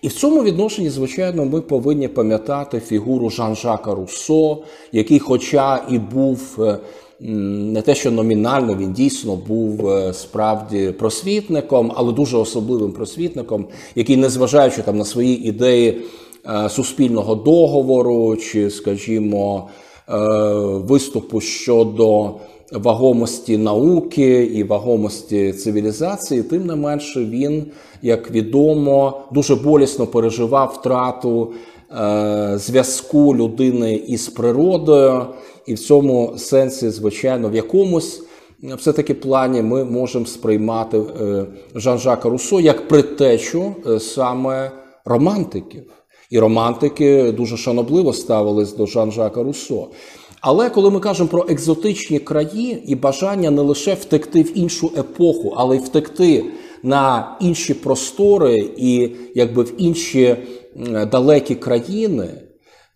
І 0.01 0.08
в 0.08 0.13
цьому 0.13 0.44
відношенні, 0.44 0.89
звичайно, 0.89 1.46
ми 1.46 1.62
повинні 1.62 2.08
пам'ятати 2.08 2.80
фігуру 2.80 3.30
Жан-Жака 3.30 3.96
Руссо, 3.96 4.58
який, 4.92 5.20
хоча 5.20 5.84
і 5.89 6.00
був 6.00 6.58
не 7.20 7.82
те, 7.82 7.96
що 7.96 8.12
номінально 8.12 8.75
він 8.75 8.93
дійсно 8.93 9.36
був 9.36 9.89
е, 9.89 10.13
справді 10.13 10.91
просвітником, 10.91 11.91
але 11.96 12.13
дуже 12.13 12.38
особливим 12.38 12.91
просвітником, 12.91 13.65
який, 13.96 14.17
незважаючи 14.17 14.82
там 14.82 14.98
на 14.98 15.05
свої 15.05 15.48
ідеї 15.48 16.01
е, 16.46 16.70
суспільного 16.70 17.36
договору, 17.36 18.36
чи, 18.36 18.70
скажімо, 18.70 19.67
е, 20.10 20.17
виступу 20.63 21.41
щодо 21.41 22.32
вагомості 22.72 23.58
науки 23.58 24.43
і 24.43 24.63
вагомості 24.63 25.54
цивілізації, 25.54 26.43
тим 26.43 26.65
не 26.65 26.76
менше 26.76 27.26
він, 27.26 27.65
як 28.02 28.32
відомо, 28.32 29.21
дуже 29.32 29.56
болісно 29.56 30.08
переживав 30.08 30.76
втрату 30.80 31.54
зв'язку 32.56 33.36
людини 33.36 33.95
із 33.95 34.28
природою. 34.28 35.26
І 35.65 35.73
в 35.73 35.80
цьому 35.80 36.34
сенсі, 36.38 36.89
звичайно, 36.89 37.49
в 37.49 37.56
якомусь 37.56 38.21
все-таки 38.78 39.13
плані 39.13 39.62
ми 39.62 39.84
можемо 39.84 40.26
сприймати 40.26 40.97
е, 40.97 41.45
Жан-Жака 41.76 42.30
Руссо 42.30 42.60
як 42.60 42.88
предтечу 42.88 43.76
е, 43.88 43.99
саме 43.99 44.71
романтиків. 45.06 45.84
І 46.30 46.39
романтики 46.39 47.32
дуже 47.32 47.58
шанобливо 47.58 48.13
ставились 48.13 48.76
до 48.76 48.86
Жан-Жака 48.86 49.43
Руссо. 49.43 49.88
Але 50.41 50.69
коли 50.69 50.91
ми 50.91 50.99
кажемо 50.99 51.30
про 51.30 51.45
екзотичні 51.49 52.19
краї 52.19 52.84
і 52.88 52.95
бажання 52.95 53.52
не 53.52 53.62
лише 53.62 53.93
втекти 53.93 54.43
в 54.43 54.58
іншу 54.58 54.91
епоху, 54.97 55.54
але 55.58 55.76
й 55.76 55.80
втекти 55.80 56.45
на 56.84 57.38
інші 57.41 57.73
простори 57.73 58.69
і 58.78 59.12
якби 59.36 59.63
в 59.63 59.73
інші 59.78 60.36
далекі 61.12 61.56
країни. 61.56 62.42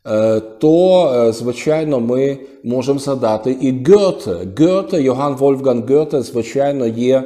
Е, 0.10 0.40
то, 0.40 1.08
е, 1.14 1.32
звичайно, 1.32 2.00
ми 2.00 2.38
можемо 2.64 3.00
згадати 3.00 3.58
і 3.62 3.84
Гьоте. 3.86 4.38
Гьоте, 4.60 5.02
Йоган 5.02 5.36
Вольфган 5.36 5.84
Гьоте, 5.90 6.22
звичайно, 6.22 6.88
є 6.88 7.24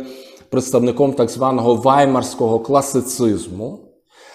представником 0.50 1.14
так 1.14 1.30
званого 1.30 1.76
ваймарського 1.76 2.60
класицизму, 2.60 3.80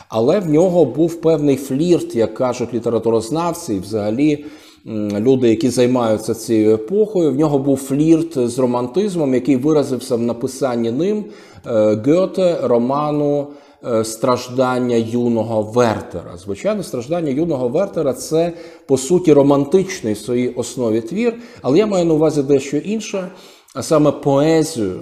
але 0.08 0.40
в 0.40 0.50
нього 0.50 0.84
був 0.84 1.20
певний 1.20 1.56
флірт, 1.56 2.16
як 2.16 2.34
кажуть 2.34 2.74
літературознавці, 2.74 3.74
і 3.74 3.78
взагалі 3.78 4.44
люди, 5.18 5.48
які 5.48 5.68
займаються 5.68 6.34
цією 6.34 6.74
епохою. 6.74 7.32
В 7.32 7.36
нього 7.36 7.58
був 7.58 7.76
флірт 7.76 8.48
з 8.48 8.58
романтизмом, 8.58 9.34
який 9.34 9.56
виразився 9.56 10.16
в 10.16 10.22
написанні 10.22 10.90
ним 10.90 11.24
е, 11.66 12.02
Гьоте 12.06 12.58
роману. 12.62 13.46
Е, 13.84 14.04
страждання 14.04 14.96
юного 14.96 15.62
Вертера. 15.62 16.36
Звичайно, 16.36 16.82
страждання 16.82 17.30
юного 17.30 17.68
Вертера 17.68 18.12
це 18.12 18.52
по 18.86 18.98
суті 18.98 19.32
романтичний 19.32 20.14
в 20.14 20.18
своїй 20.18 20.48
основі 20.48 21.00
твір, 21.00 21.34
але 21.62 21.78
я 21.78 21.86
маю 21.86 22.04
на 22.04 22.14
увазі 22.14 22.42
дещо 22.42 22.76
інше, 22.76 23.28
а 23.74 23.82
саме 23.82 24.12
поезію 24.12 25.00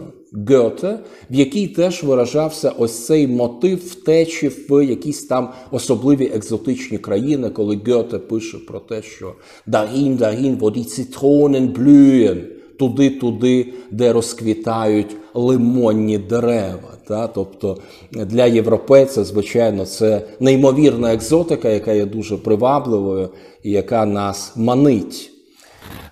Гьоте, 0.50 0.98
в 1.30 1.34
якій 1.34 1.68
теж 1.68 2.02
виражався 2.02 2.70
ось 2.70 3.06
цей 3.06 3.26
мотив 3.26 3.78
втечі 3.78 4.48
в 4.48 4.84
якісь 4.84 5.24
там 5.24 5.52
особливі 5.70 6.26
екзотичні 6.34 6.98
країни, 6.98 7.50
коли 7.50 7.80
Гьоте 7.86 8.18
пише 8.18 8.58
про 8.58 8.80
те, 8.80 9.02
що 9.02 9.34
«Dahin, 9.68 10.18
dahin, 10.18 10.58
wo 10.58 10.70
die 10.70 10.84
Zitronen 10.84 11.72
blühen», 11.72 12.42
туди-туди, 12.78 13.72
де 13.90 14.12
розквітають 14.12 15.16
лимонні 15.34 16.18
дерева. 16.18 16.93
Та? 17.08 17.26
Тобто 17.26 17.78
для 18.12 18.46
європейця, 18.46 19.24
звичайно, 19.24 19.86
це 19.86 20.22
неймовірна 20.40 21.14
екзотика, 21.14 21.68
яка 21.68 21.92
є 21.92 22.04
дуже 22.04 22.36
привабливою 22.36 23.28
і 23.62 23.70
яка 23.70 24.06
нас 24.06 24.52
манить. 24.56 25.30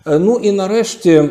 Е, 0.07 0.19
ну 0.19 0.41
і 0.43 0.53
нарешті. 0.53 1.31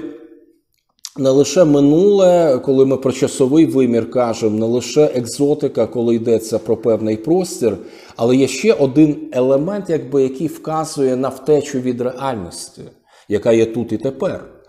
Не 1.17 1.30
лише 1.30 1.65
минуле, 1.65 2.60
коли 2.65 2.86
ми 2.86 2.97
про 2.97 3.12
часовий 3.12 3.65
вимір 3.65 4.12
кажемо, 4.12 4.60
не 4.60 4.65
лише 4.65 5.04
екзотика, 5.04 5.88
коли 5.88 6.15
йдеться 6.15 6.60
про 6.60 6.78
певний 6.78 7.17
простір, 7.17 7.78
але 8.15 8.36
є 8.36 8.47
ще 8.47 8.74
один 8.74 9.30
елемент, 9.32 9.89
якби, 9.89 10.24
який 10.24 10.47
вказує 10.47 11.15
на 11.15 11.30
втечу 11.30 11.80
від 11.80 12.02
реальності, 12.02 12.82
яка 13.30 13.52
є 13.52 13.65
тут 13.65 13.91
і 13.91 13.97
тепер. 13.97 14.61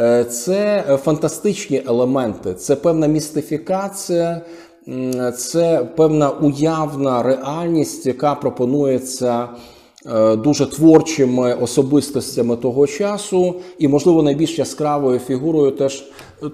Е, 0.00 0.24
це 0.24 0.84
фантастичні 1.04 1.82
елементи, 1.86 2.54
це 2.54 2.76
певна 2.76 3.06
містифікація, 3.06 4.40
це 5.36 5.88
певна 5.96 6.30
уявна 6.30 7.22
реальність, 7.22 8.06
яка 8.06 8.34
пропонується. 8.34 9.48
Е, 10.06 10.36
дуже 10.36 10.66
творчими 10.66 11.54
особистостями 11.54 12.56
того 12.56 12.86
часу, 12.86 13.54
і, 13.78 13.88
можливо, 13.88 14.22
найбільш 14.22 14.58
яскравою 14.58 15.18
фігурою 15.18 15.70
теж 15.70 16.04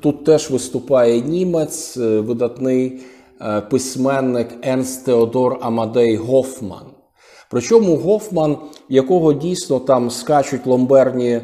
тут 0.02 0.24
теж 0.24 0.50
виступає 0.50 1.20
німець, 1.20 1.96
е, 1.96 2.20
видатний 2.20 3.00
письменник 3.70 4.48
Енс 4.62 4.96
Теодор 4.96 5.58
Амадей 5.60 6.16
Гофман. 6.16 6.86
Причому 7.50 7.96
Гофман, 7.96 8.56
якого 8.88 9.32
дійсно 9.32 9.78
там 9.78 10.10
скачуть 10.10 10.66
ломберні 10.66 11.30
Е, 11.30 11.40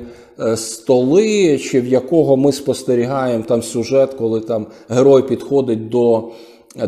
столи, 0.56 1.58
чи 1.58 1.80
в 1.80 1.86
якого 1.86 2.36
ми 2.36 2.52
спостерігаємо 2.52 3.44
там 3.48 3.62
сюжет, 3.62 4.14
коли 4.14 4.40
там 4.40 4.66
герой 4.88 5.22
підходить 5.22 5.88
до 5.88 6.24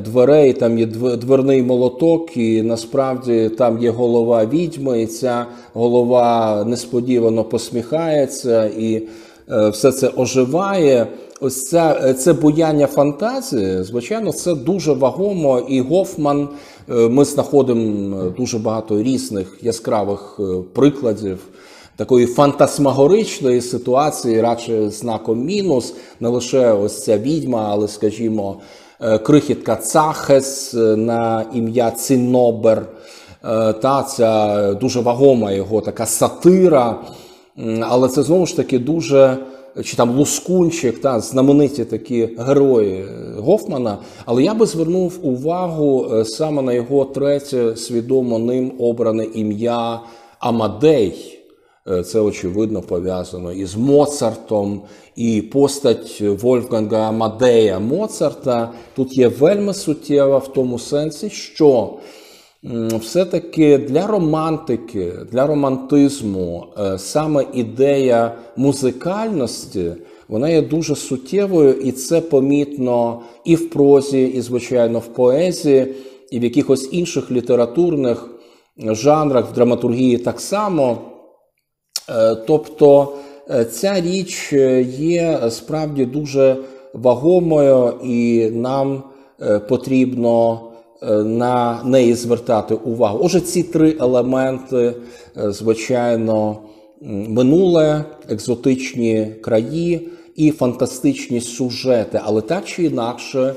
дверей, 0.04 0.52
там 0.52 0.78
є 0.78 0.86
дверний 1.16 1.62
молоток, 1.62 2.36
і 2.36 2.62
насправді 2.62 3.48
там 3.48 3.78
є 3.78 3.90
голова 3.90 4.46
відьми, 4.46 5.02
і 5.02 5.06
ця 5.06 5.46
голова 5.72 6.64
несподівано 6.64 7.44
посміхається, 7.44 8.64
і 8.66 9.02
е, 9.50 9.68
все 9.68 9.92
це 9.92 10.10
оживає. 10.16 11.06
ось 11.40 11.68
це, 11.68 12.14
це 12.18 12.32
буяння 12.32 12.86
фантазії, 12.86 13.82
звичайно, 13.82 14.32
це 14.32 14.54
дуже 14.54 14.92
вагомо. 14.92 15.58
І 15.68 15.80
Гофман 15.80 16.48
ми 16.88 17.24
знаходимо 17.24 18.30
дуже 18.38 18.58
багато 18.58 19.02
різних 19.02 19.58
яскравих 19.62 20.40
прикладів. 20.72 21.38
Такої 21.96 22.26
фантасмагоричної 22.26 23.60
ситуації, 23.60 24.40
радше 24.40 24.90
знаком 24.90 25.44
мінус, 25.44 25.94
не 26.20 26.28
лише 26.28 26.72
ось 26.72 27.04
ця 27.04 27.18
відьма, 27.18 27.68
але, 27.70 27.88
скажімо, 27.88 28.56
крихітка 29.22 29.76
Цахес 29.76 30.74
на 30.96 31.44
ім'я 31.54 31.90
Цинобер, 31.90 32.86
та 33.82 34.02
ця 34.02 34.72
дуже 34.74 35.00
вагома 35.00 35.52
його 35.52 35.80
така 35.80 36.06
сатира. 36.06 37.00
Але 37.80 38.08
це 38.08 38.22
знову 38.22 38.46
ж 38.46 38.56
таки 38.56 38.78
дуже 38.78 39.38
чи 39.84 39.96
там 39.96 40.10
Лускунчик, 40.10 41.00
та 41.00 41.20
знамениті 41.20 41.84
такі 41.84 42.28
герої 42.38 43.04
Гофмана. 43.38 43.98
Але 44.24 44.42
я 44.42 44.54
би 44.54 44.66
звернув 44.66 45.18
увагу 45.22 46.06
саме 46.24 46.62
на 46.62 46.72
його 46.72 47.04
третє 47.04 47.76
свідомо 47.76 48.38
ним 48.38 48.72
обране 48.78 49.24
ім'я 49.24 50.00
Амадей. 50.38 51.40
Це 52.04 52.20
очевидно 52.20 52.82
пов'язано 52.82 53.52
із 53.52 53.76
Моцартом, 53.76 54.82
і 55.16 55.42
постать 55.42 56.20
Вольфганга 56.20 57.08
Амадея 57.08 57.78
Моцарта 57.78 58.72
тут 58.96 59.18
є 59.18 59.28
вельми 59.28 59.74
суттєва 59.74 60.38
в 60.38 60.52
тому 60.52 60.78
сенсі, 60.78 61.30
що 61.30 61.94
все-таки 63.00 63.78
для 63.78 64.06
романтики, 64.06 65.12
для 65.32 65.46
романтизму 65.46 66.66
саме 66.96 67.44
ідея 67.54 68.34
музикальності 68.56 69.92
вона 70.28 70.50
є 70.50 70.62
дуже 70.62 70.96
суттєвою, 70.96 71.72
і 71.72 71.92
це 71.92 72.20
помітно 72.20 73.20
і 73.44 73.56
в 73.56 73.70
прозі, 73.70 74.24
і, 74.26 74.40
звичайно, 74.40 74.98
в 74.98 75.06
поезії, 75.06 75.94
і 76.30 76.38
в 76.38 76.44
якихось 76.44 76.88
інших 76.92 77.30
літературних 77.30 78.28
жанрах, 78.78 79.50
в 79.50 79.54
драматургії 79.54 80.18
так 80.18 80.40
само. 80.40 80.98
Тобто 82.46 83.12
ця 83.70 84.00
річ 84.00 84.52
є 84.98 85.40
справді 85.50 86.04
дуже 86.04 86.56
вагомою, 86.94 87.94
і 88.04 88.50
нам 88.50 89.02
потрібно 89.68 90.60
на 91.24 91.80
неї 91.84 92.14
звертати 92.14 92.74
увагу. 92.74 93.18
Отже, 93.22 93.40
ці 93.40 93.62
три 93.62 93.96
елементи, 94.00 94.94
звичайно, 95.36 96.58
минуле, 97.28 98.04
екзотичні 98.28 99.26
краї 99.40 100.08
і 100.36 100.50
фантастичні 100.50 101.40
сюжети, 101.40 102.20
але 102.24 102.40
так 102.40 102.64
чи 102.64 102.84
інакше. 102.84 103.54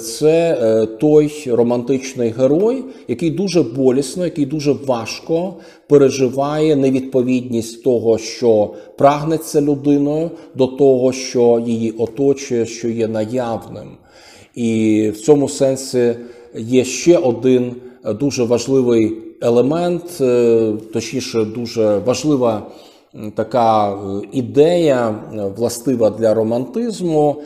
Це 0.00 0.56
той 1.00 1.32
романтичний 1.46 2.30
герой, 2.30 2.84
який 3.08 3.30
дуже 3.30 3.62
болісно, 3.62 4.24
який 4.24 4.46
дуже 4.46 4.72
важко 4.72 5.54
переживає 5.88 6.76
невідповідність 6.76 7.84
того, 7.84 8.18
що 8.18 8.74
прагнеться 8.98 9.60
людиною, 9.60 10.30
до 10.54 10.66
того, 10.66 11.12
що 11.12 11.62
її 11.66 11.90
оточує, 11.90 12.66
що 12.66 12.88
є 12.88 13.08
наявним. 13.08 13.88
І 14.54 15.10
в 15.14 15.20
цьому 15.20 15.48
сенсі 15.48 16.14
є 16.56 16.84
ще 16.84 17.16
один 17.18 17.72
дуже 18.20 18.44
важливий 18.44 19.12
елемент, 19.40 20.22
точніше, 20.92 21.44
дуже 21.44 21.98
важлива 21.98 22.62
така 23.34 23.98
ідея, 24.32 25.14
властива 25.56 26.10
для 26.10 26.34
романтизму. 26.34 27.36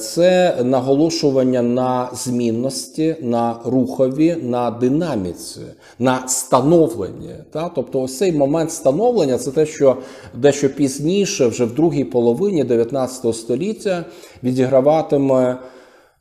Це 0.00 0.56
наголошування 0.64 1.62
на 1.62 2.08
змінності, 2.12 3.16
на 3.20 3.56
рухові, 3.64 4.36
на 4.42 4.70
динаміці, 4.70 5.60
на 5.98 6.28
становленні. 6.28 7.34
Та? 7.50 7.70
Тобто, 7.74 8.02
ось 8.02 8.18
цей 8.18 8.32
момент 8.32 8.72
становлення 8.72 9.38
це 9.38 9.50
те, 9.50 9.66
що 9.66 9.96
дещо 10.34 10.68
пізніше, 10.68 11.46
вже 11.46 11.64
в 11.64 11.74
другій 11.74 12.04
половині 12.04 12.64
19 12.64 13.36
століття, 13.36 14.04
відіграватиме 14.42 15.58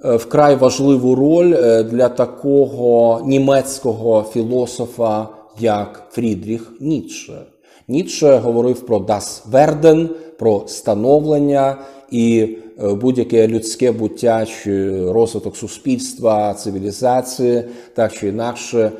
вкрай 0.03 0.55
важливу 0.55 1.15
роль 1.15 1.83
для 1.83 2.09
такого 2.09 3.21
німецького 3.25 4.25
філософа, 4.33 5.27
як 5.59 6.03
Фрідріх 6.11 6.73
Ніцше. 6.79 7.41
Ніцше 7.87 8.37
говорив 8.37 8.85
про 8.85 8.97
«das 8.97 9.51
Werden», 9.51 10.09
про 10.39 10.63
становлення 10.67 11.77
і 12.11 12.57
будь-яке 12.81 13.47
людське 13.47 13.91
буття 13.91 14.45
чи 14.45 15.01
розвиток 15.11 15.57
суспільства, 15.57 16.53
цивілізації, 16.53 17.63
так 17.93 18.13
чи 18.13 18.27
інакше 18.27 18.91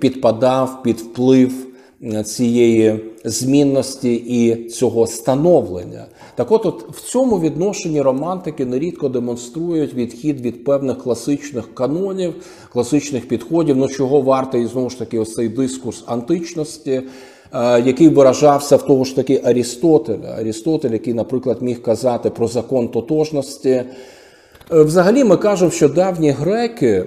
підпадав 0.00 0.82
під 0.82 0.96
вплив 0.96 1.52
цієї 2.24 3.00
змінності 3.24 4.14
і 4.14 4.68
цього 4.68 5.06
становлення. 5.06 6.06
Так 6.34 6.52
от, 6.52 6.66
от 6.66 6.90
в 6.90 7.00
цьому 7.00 7.40
відношенні 7.40 8.02
романтики 8.02 8.64
нерідко 8.64 9.08
демонструють 9.08 9.94
відхід 9.94 10.40
від 10.40 10.64
певних 10.64 10.98
класичних 10.98 11.74
канонів, 11.74 12.34
класичних 12.72 13.28
підходів, 13.28 13.76
ну 13.76 13.88
чого 13.88 14.20
вартий 14.20 14.66
знову 14.66 14.90
ж 14.90 14.98
таки 14.98 15.18
ось 15.18 15.34
цей 15.34 15.48
дискурс 15.48 16.04
античності. 16.06 17.02
Який 17.84 18.08
виражався 18.08 18.76
в 18.76 18.82
того 18.82 19.04
ж 19.04 19.16
таки 19.16 19.40
Арістотеля. 19.44 20.36
Арістотель, 20.38 20.90
який, 20.90 21.14
наприклад, 21.14 21.62
міг 21.62 21.82
казати 21.82 22.30
про 22.30 22.48
закон 22.48 22.88
тотожності. 22.88 23.82
Взагалі, 24.70 25.24
ми 25.24 25.36
кажемо, 25.36 25.70
що 25.70 25.88
давні 25.88 26.30
греки, 26.30 27.04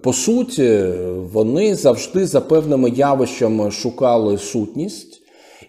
по 0.00 0.12
суті, 0.12 0.84
вони 1.32 1.74
завжди 1.74 2.26
за 2.26 2.40
певними 2.40 2.90
явищами 2.90 3.70
шукали 3.70 4.38
сутність, 4.38 5.22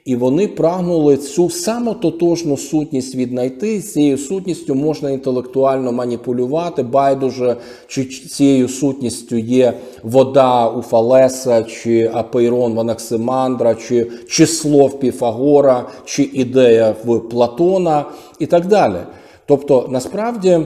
і 0.08 0.16
вони 0.16 0.48
прагнули 0.48 1.18
цю 1.18 1.50
самототожну 1.50 2.58
сутність 2.58 3.16
віднайти. 3.16 3.82
З 3.82 3.94
цією 3.94 4.18
сутністю 4.18 4.76
можна 4.76 5.12
інтелектуально 5.12 5.92
маніпулювати. 5.92 6.84
Байдуже, 6.84 7.56
чи 7.88 8.06
цією 8.06 8.68
сутністю 8.68 9.38
є 9.38 9.74
вода 10.04 10.70
у 10.70 10.82
Фалеса, 10.82 11.64
чи 11.64 12.12
апейрон 12.14 12.74
в 12.74 12.80
Анаксимандра, 12.80 13.76
чи 13.76 14.12
число 14.30 14.88
в 14.88 15.00
Піфагора, 15.00 15.90
чи 16.06 16.24
ідея 16.24 16.96
в 17.06 17.20
Платона 17.20 18.06
і 18.40 18.46
так 18.46 18.68
далі. 18.68 19.00
Тобто, 19.46 19.88
насправді, 19.92 20.60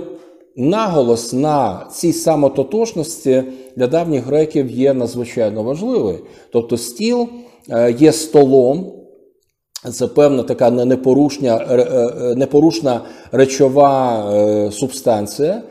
наголос 0.55 1.33
на 1.33 1.87
цій 1.91 2.13
самототожності 2.13 3.43
для 3.75 3.87
давніх 3.87 4.25
греків 4.25 4.71
є 4.71 4.93
надзвичайно 4.93 5.63
важливий. 5.63 6.15
Тобто, 6.51 6.77
стіл 6.77 7.27
є 7.99 8.11
столом. 8.11 9.00
Це 9.89 10.07
певна 10.07 10.43
така 10.43 10.71
непорушна, 10.71 11.65
непорушна 12.35 13.01
речова 13.31 14.23
субстанція. 14.71 15.61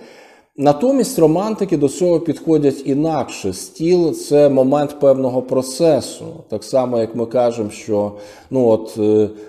Натомість 0.56 1.18
романтики 1.18 1.76
до 1.76 1.88
цього 1.88 2.20
підходять 2.20 2.82
інакше. 2.86 3.52
Стіл 3.52 4.14
це 4.14 4.48
момент 4.48 5.00
певного 5.00 5.42
процесу. 5.42 6.24
Так 6.48 6.64
само, 6.64 6.98
як 6.98 7.14
ми 7.14 7.26
кажемо, 7.26 7.70
що 7.70 8.12
ну 8.50 8.68
от 8.68 8.96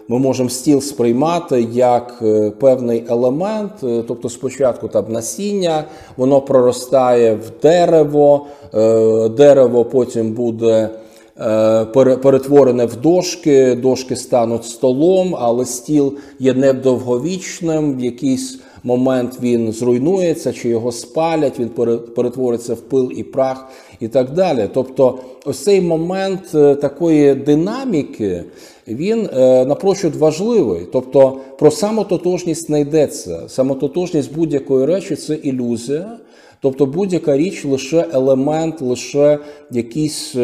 ми 0.07 0.19
можемо 0.19 0.49
стіл 0.49 0.81
сприймати 0.81 1.67
як 1.73 2.23
певний 2.59 3.03
елемент, 3.09 3.71
тобто 3.81 4.29
спочатку 4.29 4.87
там 4.87 5.05
насіння, 5.09 5.83
воно 6.17 6.41
проростає 6.41 7.35
в 7.35 7.61
дерево, 7.61 8.45
дерево 9.37 9.85
потім 9.85 10.31
буде 10.31 10.89
перетворене 11.93 12.85
в 12.85 12.95
дошки, 12.95 13.75
дошки 13.75 14.15
стануть 14.15 14.65
столом, 14.65 15.35
але 15.39 15.65
стіл 15.65 16.13
є 16.39 16.53
недовговічним, 16.53 17.97
в 17.97 17.99
якийсь 17.99 18.59
момент 18.83 19.37
він 19.41 19.71
зруйнується, 19.71 20.53
чи 20.53 20.69
його 20.69 20.91
спалять, 20.91 21.59
він 21.59 21.69
перетвориться 22.15 22.73
в 22.73 22.81
пил 22.81 23.11
і 23.15 23.23
прах 23.23 23.67
і 23.99 24.07
так 24.07 24.33
далі. 24.33 24.69
Тобто, 24.73 25.19
ось 25.45 25.63
цей 25.63 25.81
момент 25.81 26.51
такої 26.81 27.35
динаміки. 27.35 28.43
Він 28.87 29.29
напрочуд 29.67 30.15
важливий, 30.15 30.87
тобто 30.91 31.37
про 31.59 31.71
самототожність 31.71 32.69
не 32.69 32.81
йдеться. 32.81 33.41
Самототожність 33.47 34.35
будь-якої 34.35 34.85
речі 34.85 35.15
це 35.15 35.35
ілюзія, 35.35 36.17
тобто 36.61 36.85
будь-яка 36.85 37.37
річ 37.37 37.65
лише 37.65 38.05
елемент, 38.13 38.81
лише 38.81 39.39
якийсь 39.71 40.35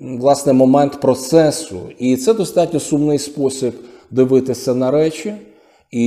власне 0.00 0.52
момент 0.52 1.00
процесу. 1.00 1.80
І 1.98 2.16
це 2.16 2.34
достатньо 2.34 2.80
сумний 2.80 3.18
спосіб 3.18 3.74
дивитися 4.10 4.74
на 4.74 4.90
речі. 4.90 5.34
І, 5.90 6.06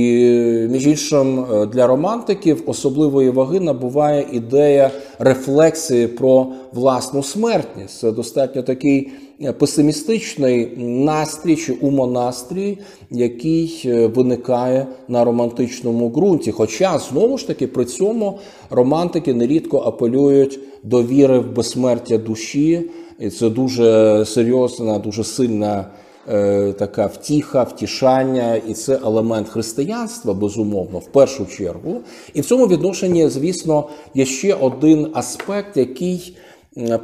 між 0.70 0.86
іншим, 0.86 1.46
для 1.72 1.86
романтиків 1.86 2.62
особливої 2.66 3.30
ваги 3.30 3.60
набуває 3.60 4.26
ідея 4.32 4.90
рефлексії 5.18 6.06
про 6.06 6.46
власну 6.72 7.22
смертність. 7.22 7.98
Це 7.98 8.12
достатньо 8.12 8.62
такий 8.62 9.10
песимістичний 9.58 10.76
настрій 10.78 11.56
чи 11.56 11.72
умонастрій, 11.72 12.78
який 13.10 13.82
е, 13.86 14.06
виникає 14.06 14.86
на 15.08 15.24
романтичному 15.24 16.08
ґрунті. 16.08 16.52
Хоча 16.52 16.98
знову 16.98 17.38
ж 17.38 17.46
таки 17.46 17.66
при 17.66 17.84
цьому 17.84 18.38
романтики 18.70 19.34
нерідко 19.34 19.78
апелюють 19.78 20.58
до 20.82 21.02
віри 21.02 21.38
в 21.38 21.54
безсмертя 21.54 22.18
душі, 22.18 22.90
і 23.18 23.30
це 23.30 23.50
дуже 23.50 24.24
серйозна, 24.26 24.98
дуже 24.98 25.24
сильна. 25.24 25.86
Е, 26.28 26.72
така 26.72 27.06
втіха, 27.06 27.62
втішання, 27.62 28.54
і 28.54 28.74
це 28.74 28.98
елемент 29.04 29.48
християнства, 29.48 30.34
безумовно, 30.34 30.98
в 30.98 31.06
першу 31.06 31.46
чергу. 31.46 32.00
І 32.34 32.40
в 32.40 32.44
цьому 32.44 32.66
відношенні, 32.66 33.28
звісно, 33.28 33.88
є 34.14 34.24
ще 34.24 34.54
один 34.54 35.10
аспект, 35.14 35.76
який 35.76 36.36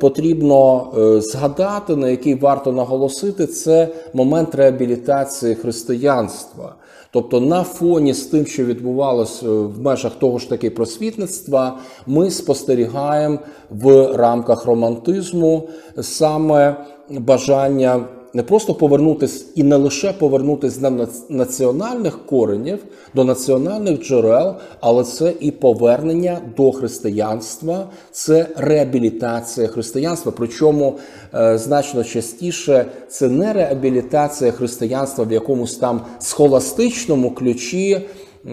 потрібно 0.01 0.91
е, 0.99 1.21
згадати, 1.21 1.97
на 1.97 2.09
який 2.09 2.35
варто 2.35 2.73
наголосити, 2.73 3.47
це 3.47 3.89
момент 4.15 4.55
реабілітації 4.55 5.55
християнства. 5.55 6.75
Тобто, 7.13 7.41
на 7.41 7.63
фоні 7.63 8.15
з 8.15 8.27
тим, 8.27 8.47
що 8.47 8.65
відбувалося 8.65 9.47
е, 9.47 9.49
в 9.49 9.81
межах 9.81 10.13
того 10.15 10.39
ж 10.39 10.49
таки 10.49 10.71
просвітництва, 10.71 11.79
ми 12.07 12.31
спостерігаємо 12.31 13.39
в 13.71 14.17
рамках 14.17 14.65
романтизму 14.67 15.69
саме 16.01 16.87
бажання 17.11 18.05
не 18.35 18.43
просто 18.43 18.75
повернутися 18.75 19.45
і 19.55 19.63
не 19.63 19.77
лише 19.77 20.13
повернутися 20.13 20.91
до 20.91 21.09
національних 21.29 22.27
коренів, 22.27 22.79
до 23.15 23.25
національних 23.25 24.03
джерел, 24.03 24.55
але 24.81 25.05
це 25.05 25.33
і 25.41 25.51
повернення 25.51 26.39
до 26.57 26.73
християнства, 26.73 27.89
це 28.11 28.47
реабілітація 28.57 29.67
християнства. 29.67 30.33
Причому 30.37 30.99
е, 31.35 31.59
значно 31.59 32.05
частіше 32.05 32.87
це 33.09 33.29
не 33.29 33.53
реабілітація 33.53 34.53
християнства 34.53 35.25
в 35.25 35.33
якомусь 35.33 35.77
там 35.77 36.01
схоластичному 36.19 37.31
ключі, 37.31 38.01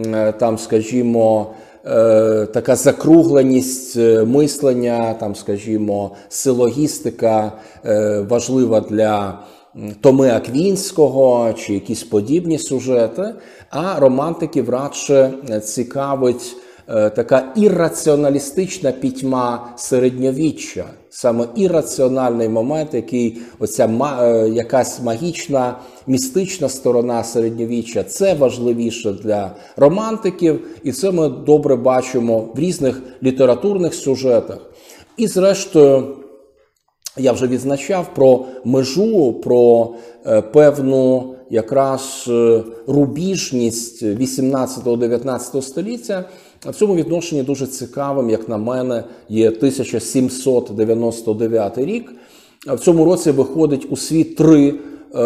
е, 0.05 0.31
там, 0.31 0.57
скажімо. 0.57 1.47
Е, 1.89 2.45
така 2.45 2.75
закругленість 2.75 3.97
мислення, 4.25 5.13
там, 5.19 5.35
скажімо, 5.35 6.11
силогістика 6.29 7.51
важлива 8.29 8.81
для 8.81 9.39
Томи 10.01 10.29
Аквінського 10.29 11.53
чи 11.53 11.73
якісь 11.73 12.03
подібні 12.03 12.59
сюжети, 12.59 13.35
а 13.69 13.99
романтиків 13.99 14.69
радше 14.69 15.33
цікавить 15.63 16.55
е, 16.89 17.09
така 17.09 17.53
ірраціоналістична 17.55 18.91
пітьма 18.91 19.73
середньовіччя, 19.77 20.85
саме 21.09 21.47
ірраціональний 21.55 22.49
момент, 22.49 22.93
який 22.93 23.37
оця 23.59 23.85
е, 24.21 24.49
якась 24.49 25.01
магічна, 25.01 25.79
містична 26.07 26.69
сторона 26.69 27.23
середньовіччя, 27.23 28.03
це 28.03 28.33
важливіше 28.33 29.11
для 29.11 29.55
романтиків, 29.75 30.67
і 30.83 30.91
це 30.91 31.11
ми 31.11 31.29
добре 31.29 31.75
бачимо 31.75 32.49
в 32.55 32.59
різних 32.59 33.01
літературних 33.23 33.93
сюжетах. 33.93 34.59
І, 35.17 35.27
зрештою. 35.27 36.17
Я 37.19 37.31
вже 37.31 37.47
відзначав 37.47 38.13
про 38.13 38.45
межу, 38.65 39.33
про 39.33 39.93
е, 40.25 40.41
певну 40.41 41.33
якраз 41.49 42.25
е, 42.27 42.63
рубіжність 42.87 44.03
18-19 44.03 45.61
століття. 45.61 46.25
В 46.65 46.75
цьому 46.75 46.95
відношенні 46.95 47.43
дуже 47.43 47.67
цікавим, 47.67 48.29
як 48.29 48.49
на 48.49 48.57
мене, 48.57 49.03
є 49.29 49.47
1799 49.47 51.77
рік. 51.77 52.13
В 52.67 52.79
цьому 52.79 53.05
році 53.05 53.31
виходить 53.31 53.87
у 53.89 53.97
світ 53.97 54.35
три 54.35 54.69
е, 54.69 54.73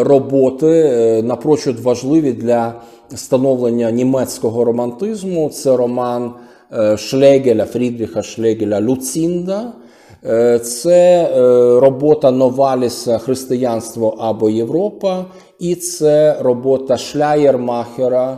роботи, 0.03 1.21
напрочуд 1.23 1.79
важливі 1.79 2.33
для 2.33 2.81
становлення 3.15 3.91
німецького 3.91 4.65
романтизму. 4.65 5.49
Це 5.49 5.77
роман 5.77 6.31
Шлегеля, 6.97 7.65
Фрідріха 7.65 8.23
Шлегеля 8.23 8.81
Люцінда. 8.81 9.73
Е, 10.25 10.59
це 10.59 11.23
е, 11.23 11.29
робота 11.79 12.31
Новаліса 12.31 13.17
Християнство 13.17 14.17
або 14.19 14.49
Європа, 14.49 15.25
і 15.59 15.75
це 15.75 16.37
робота 16.41 16.97
Шляєрмахера 16.97 18.37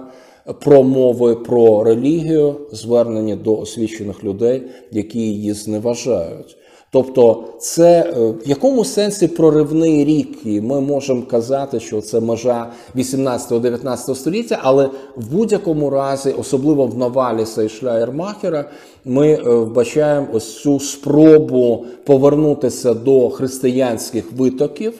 про 0.59 0.83
мови 0.83 1.35
про 1.35 1.83
релігію, 1.83 2.55
звернення 2.71 3.35
до 3.35 3.57
освічених 3.57 4.23
людей, 4.23 4.63
які 4.91 5.19
її 5.19 5.53
зневажають. 5.53 6.57
Тобто, 6.93 7.43
це 7.59 8.01
е, 8.01 8.29
в 8.45 8.49
якому 8.49 8.85
сенсі 8.85 9.27
проривний 9.27 10.05
рік, 10.05 10.37
і 10.45 10.61
ми 10.61 10.81
можемо 10.81 11.21
казати, 11.21 11.79
що 11.79 12.01
це 12.01 12.19
межа 12.19 12.71
18-19 12.95 14.15
століття, 14.15 14.59
але 14.61 14.89
в 15.15 15.31
будь-якому 15.31 15.89
разі, 15.89 16.31
особливо 16.31 16.87
в 16.87 16.97
Наваліса 16.97 17.63
і 17.63 17.69
Шляєрмахера, 17.69 18.69
ми 19.05 19.33
е, 19.33 19.37
вбачаємо 19.55 20.27
ось 20.33 20.61
цю 20.61 20.79
спробу 20.79 21.85
повернутися 22.05 22.93
до 22.93 23.29
християнських 23.29 24.31
витоків. 24.31 24.93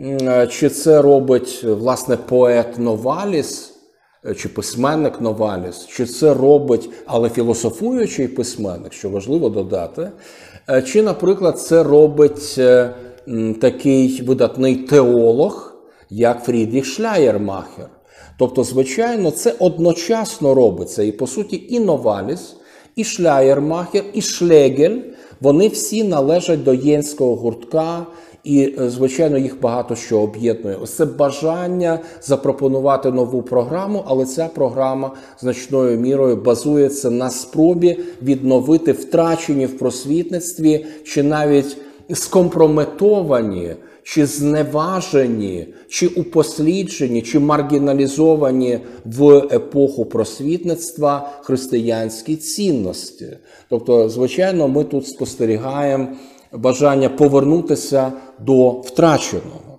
Е, 0.00 0.46
чи 0.50 0.68
це 0.68 1.02
робить 1.02 1.64
власне 1.64 2.16
поет 2.16 2.78
Новаліс? 2.78 3.72
Чи 4.36 4.48
письменник 4.48 5.20
Новаліс, 5.20 5.86
чи 5.86 6.06
це 6.06 6.34
робить, 6.34 6.90
але 7.06 7.28
філософуючий 7.28 8.28
письменник, 8.28 8.92
що 8.92 9.10
важливо 9.10 9.48
додати, 9.48 10.10
чи, 10.86 11.02
наприклад, 11.02 11.60
це 11.60 11.82
робить 11.82 12.54
е, 12.58 12.94
такий 13.60 14.22
видатний 14.22 14.76
теолог, 14.76 15.74
як 16.10 16.44
Фрідріх 16.44 16.84
Шляєрмахер. 16.84 17.88
Тобто, 18.38 18.64
звичайно, 18.64 19.30
це 19.30 19.54
одночасно 19.58 20.54
робиться. 20.54 21.02
І, 21.02 21.12
по 21.12 21.26
суті, 21.26 21.66
і 21.68 21.80
Новаліс, 21.80 22.56
і 22.96 23.04
Шляєрмахер, 23.04 24.04
і 24.14 24.22
Шлегель, 24.22 24.98
вони 25.40 25.68
всі 25.68 26.04
належать 26.04 26.64
до 26.64 26.74
єнського 26.74 27.36
гуртка. 27.36 28.06
І, 28.44 28.74
е, 28.80 28.90
звичайно, 28.90 29.38
їх 29.38 29.60
багато 29.60 29.96
що 29.96 30.20
об'єднує. 30.20 30.76
Ось 30.82 30.90
це 30.90 31.04
бажання 31.04 31.98
запропонувати 32.22 33.10
нову 33.10 33.42
програму, 33.42 34.04
але 34.06 34.24
ця 34.24 34.48
програма 34.54 35.14
значною 35.40 35.98
мірою 35.98 36.36
базується 36.36 37.10
на 37.10 37.30
спробі 37.30 37.98
відновити 38.22 38.92
втрачені 38.92 39.66
в 39.66 39.78
просвітництві 39.78 40.86
чи 41.04 41.22
навіть 41.22 41.76
скомпрометовані. 42.12 43.74
Чи 44.02 44.26
зневажені, 44.26 45.74
чи 45.88 46.06
упосліджені, 46.06 47.22
чи 47.22 47.38
маргіналізовані 47.38 48.78
в 49.04 49.36
епоху 49.36 50.04
просвітництва 50.04 51.30
християнські 51.42 52.36
цінності. 52.36 53.36
Тобто, 53.68 54.08
звичайно, 54.08 54.68
ми 54.68 54.84
тут 54.84 55.06
спостерігаємо 55.06 56.08
бажання 56.52 57.08
повернутися 57.08 58.12
до 58.38 58.70
втраченого. 58.70 59.78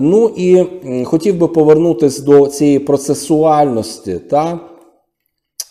Ну 0.00 0.30
і 0.36 0.64
хотів 1.04 1.38
би 1.38 1.48
повернутися 1.48 2.22
до 2.22 2.46
цієї 2.46 2.78
процесуальності. 2.78 4.18
Та? 4.30 4.60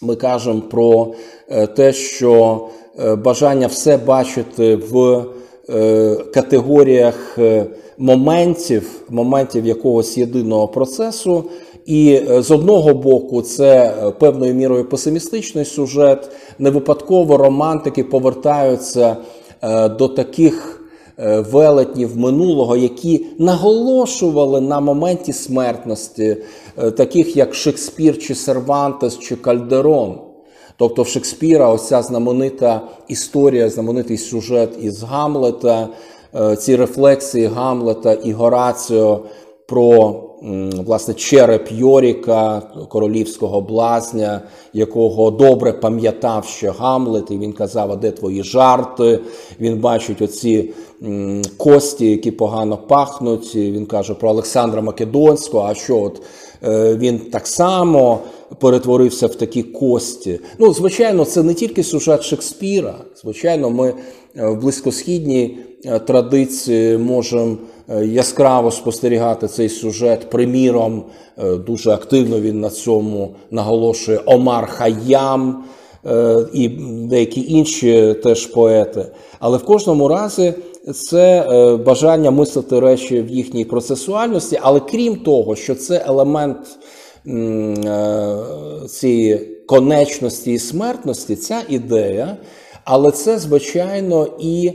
Ми 0.02 0.15
кажемо 0.15 0.62
про 0.62 1.13
е, 1.50 1.67
те, 1.67 1.94
що 1.94 2.62
е, 3.00 3.15
бажання 3.15 3.67
все 3.67 3.98
бачити 3.98 4.76
в 4.76 5.26
е, 5.70 6.15
категоріях 6.34 7.39
моментів, 7.98 9.02
моментів 9.10 9.65
якогось 9.65 10.17
єдиного 10.17 10.67
процесу. 10.67 11.44
І 11.86 12.22
з 12.39 12.52
одного 12.52 12.94
боку, 12.94 13.41
це 13.41 13.94
певною 14.20 14.54
мірою 14.54 14.89
песимістичний 14.89 15.65
сюжет. 15.65 16.30
Не 16.60 16.70
випадково 16.70 17.38
романтики 17.38 18.04
повертаються 18.04 19.17
до 19.97 20.08
таких 20.08 20.82
е, 21.19 21.39
велетнів 21.39 22.17
минулого, 22.17 22.78
які 22.78 23.26
наголошували 23.39 24.62
на 24.62 24.80
моменті 24.80 25.34
смертності, 25.34 26.38
е, 26.78 26.91
таких 26.91 27.38
як 27.38 27.56
Шекспір, 27.56 28.17
чи 28.17 28.36
Сервантес, 28.36 29.19
чи 29.19 29.36
Кальдерон. 29.36 30.19
Тобто 30.78 31.02
в 31.02 31.08
Шекспіра 31.08 31.69
ось 31.69 31.88
ця 31.88 32.02
знаменита 32.02 32.82
історія, 33.08 33.69
знаменитий 33.69 34.17
сюжет 34.17 34.69
із 34.82 35.04
Гамлета, 35.04 35.88
ці 36.60 36.76
рефлексії 36.76 37.45
Гамлета 37.45 38.13
і 38.13 38.32
Гораціо 38.32 39.19
про 39.72 40.16
власне 40.86 41.14
череп 41.14 41.72
Йоріка, 41.72 42.62
королівського 42.90 43.62
блазня, 43.62 44.42
якого 44.74 45.32
добре 45.32 45.74
пам'ятав 45.74 46.46
ще 46.46 46.72
Гамлет, 46.72 47.32
і 47.32 47.38
він 47.38 47.54
казав, 47.54 47.92
а 47.92 47.96
де 47.96 48.12
твої 48.12 48.44
жарти? 48.44 49.20
Він 49.60 49.80
бачить 49.80 50.22
оці 50.22 50.74
кості, 51.58 52.06
які 52.12 52.32
погано 52.32 52.78
пахнуть. 52.78 53.56
Він 53.56 53.86
каже 53.86 54.14
про 54.14 54.30
Олександра 54.30 54.82
Македонського. 54.82 55.68
А 55.70 55.74
що 55.74 56.00
от 56.00 56.22
е, 56.64 56.96
він 56.96 57.20
так 57.20 57.48
само 57.48 58.20
перетворився 58.60 59.28
в 59.28 59.36
такі 59.36 59.64
кості? 59.64 60.40
Ну, 60.60 60.74
звичайно, 60.74 61.26
це 61.26 61.44
не 61.44 61.54
тільки 61.54 61.84
сюжет 61.84 62.24
Шекспіра. 62.24 62.96
Звичайно, 63.22 63.70
ми 63.70 63.94
е, 64.36 64.48
в 64.48 64.62
близькосхідній 64.62 65.58
е, 65.86 66.00
традиції 66.00 66.98
можемо 66.98 67.58
яскраво 68.06 68.71
спостерігати 68.71 69.47
цей 69.47 69.69
сюжет. 69.69 70.30
Приміром, 70.30 71.04
дуже 71.65 71.91
активно 71.91 72.39
він 72.39 72.60
на 72.60 72.69
цьому 72.69 73.36
наголошує 73.51 74.19
Омар 74.25 74.67
Хаям 74.67 75.63
і 76.54 76.69
деякі 77.10 77.45
інші 77.51 78.15
теж 78.23 78.45
поети. 78.45 79.06
Але 79.39 79.58
в 79.58 79.63
кожному 79.63 80.08
разі 80.08 80.54
це 80.93 81.45
бажання 81.86 82.32
мислити 82.32 82.80
речі 82.80 83.21
в 83.21 83.30
їхній 83.30 83.65
процесуальності, 83.65 84.60
але 84.62 84.80
крім 84.80 85.15
того, 85.15 85.56
що 85.56 85.75
це 85.75 86.06
елемент 86.08 86.58
цієї 88.89 89.38
конечності 89.67 90.54
і 90.54 90.60
смертності, 90.60 91.36
ця 91.36 91.62
ідея, 91.69 92.38
але 92.84 93.12
це, 93.12 93.39
звичайно, 93.39 94.27
і 94.39 94.73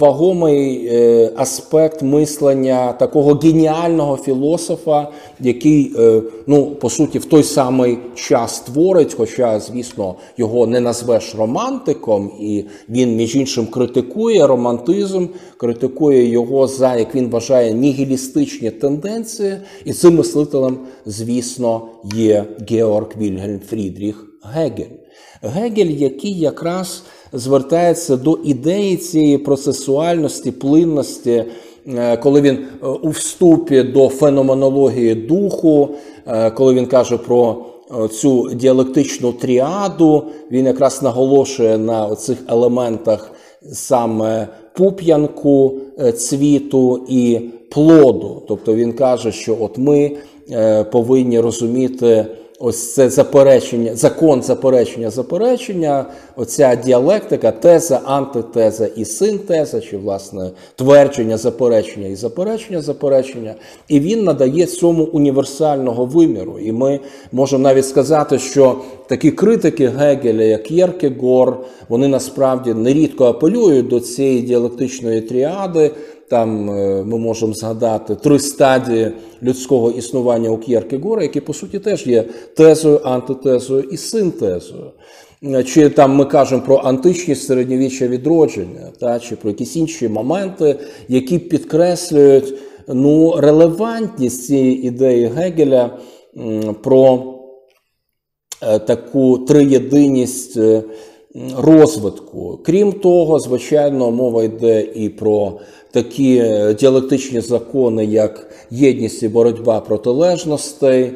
вагомий 0.00 0.86
е, 0.86 1.32
аспект 1.36 2.02
мислення 2.02 2.92
такого 2.92 3.34
геніального 3.34 4.16
філософа, 4.16 5.08
який, 5.40 5.92
е, 5.98 6.22
ну, 6.46 6.66
по 6.66 6.90
суті, 6.90 7.18
в 7.18 7.24
той 7.24 7.42
самий 7.42 7.98
час 8.14 8.60
творить, 8.60 9.14
хоча, 9.14 9.60
звісно, 9.60 10.14
його 10.36 10.66
не 10.66 10.80
назвеш 10.80 11.34
романтиком, 11.34 12.30
і 12.40 12.64
він, 12.88 13.16
між 13.16 13.36
іншим, 13.36 13.66
критикує 13.66 14.46
романтизм, 14.46 15.26
критикує 15.56 16.28
його 16.28 16.66
за, 16.66 16.96
як 16.96 17.14
він 17.14 17.30
вважає, 17.30 17.72
нігілістичні 17.72 18.70
тенденції. 18.70 19.56
І 19.84 19.92
цим 19.92 20.16
мислителем, 20.16 20.78
звісно, 21.06 21.82
є 22.14 22.44
Георг 22.70 23.06
Вільгельм 23.18 23.60
Фрідріх 23.68 24.26
Гегель. 24.42 25.03
Гегель, 25.42 25.90
який 25.90 26.38
якраз 26.38 27.02
звертається 27.32 28.16
до 28.16 28.38
ідеї 28.44 28.96
цієї 28.96 29.38
процесуальності, 29.38 30.50
плинності, 30.50 31.44
е, 31.88 32.16
коли 32.16 32.40
він 32.40 32.54
е, 32.54 32.86
у 32.86 33.08
вступі 33.08 33.82
до 33.82 34.08
феноменології 34.08 35.14
духу, 35.14 35.88
е, 36.26 36.50
коли 36.50 36.74
він 36.74 36.86
каже 36.86 37.16
про 37.16 37.56
цю 38.10 38.50
діалектичну 38.54 39.32
тріаду, 39.32 40.24
він 40.50 40.66
якраз 40.66 41.02
наголошує 41.02 41.78
на 41.78 42.14
цих 42.14 42.38
елементах 42.48 43.30
саме 43.72 44.48
пуп'янку 44.76 45.74
цвіту 46.16 47.04
і 47.08 47.40
плоду. 47.70 48.42
Тобто 48.48 48.74
він 48.74 48.92
каже, 48.92 49.32
що 49.32 49.56
от 49.60 49.78
ми 49.78 50.16
повинні 50.92 51.40
розуміти 51.40 52.26
ось 52.64 52.94
це 52.94 53.10
заперечення, 53.10 53.96
закон 53.96 54.42
заперечення, 54.42 55.10
заперечення, 55.10 56.06
оця 56.36 56.76
діалектика, 56.76 57.50
теза, 57.50 58.00
антитеза 58.04 58.86
і 58.86 59.04
синтеза, 59.04 59.80
чи 59.80 59.96
власне 59.96 60.50
твердження, 60.76 61.36
заперечення 61.36 62.08
і 62.08 62.14
заперечення, 62.14 62.80
заперечення. 62.80 63.54
І 63.88 64.00
він 64.00 64.24
надає 64.24 64.66
цьому 64.66 65.04
універсального 65.04 66.06
виміру. 66.06 66.58
І 66.58 66.72
ми 66.72 67.00
можемо 67.32 67.62
навіть 67.62 67.86
сказати, 67.86 68.38
що 68.38 68.76
такі 69.08 69.30
критики 69.30 69.88
Гегеля, 69.88 70.42
як 70.42 70.70
Єркегор, 70.70 71.56
вони 71.88 72.08
насправді 72.08 72.74
нерідко 72.74 73.24
апелюють 73.24 73.88
до 73.88 74.00
цієї 74.00 74.42
діалектичної 74.42 75.20
тріади. 75.20 75.90
Там 76.30 76.70
е, 76.70 77.04
ми 77.04 77.18
можемо 77.18 77.54
згадати 77.54 78.14
три 78.14 78.38
стадії 78.38 79.12
людського 79.42 79.90
існування 79.90 80.50
у 80.50 80.58
К'єркегора, 80.58 81.22
які 81.22 81.40
по 81.40 81.54
суті 81.54 81.78
теж 81.78 82.06
є 82.06 82.24
тезою, 82.56 83.00
антитезою 83.04 83.82
і 83.82 83.96
синтезою. 83.96 84.90
Е, 85.44 85.64
чи 85.64 85.88
там 85.88 86.14
ми 86.16 86.24
кажемо 86.24 86.62
про 86.62 86.76
античність 86.76 87.46
середньовіччя 87.46 88.06
відродження, 88.06 88.92
та 89.00 89.18
чи 89.20 89.36
про 89.36 89.50
якісь 89.50 89.76
інші 89.76 90.08
моменти, 90.08 90.76
які 91.08 91.38
підкреслюють 91.38 92.54
ну, 92.88 93.34
релевантність 93.36 94.46
цієї 94.46 94.86
ідеї 94.86 95.26
Гегеля 95.26 95.98
про 96.82 97.34
е, 98.62 98.78
таку 98.78 99.38
триєдиність 99.38 100.58
розвитку. 101.56 102.60
Крім 102.64 102.92
того, 102.92 103.38
звичайно, 103.38 104.10
мова 104.10 104.44
йде 104.44 104.82
і 104.94 105.08
про 105.08 105.52
такі 105.94 106.36
е, 106.36 106.74
діалектичні 106.74 107.40
закони, 107.40 108.04
як 108.04 108.50
єдність 108.70 109.22
і 109.22 109.28
боротьба 109.28 109.80
протилежностей. 109.80 111.02
Е, 111.04 111.14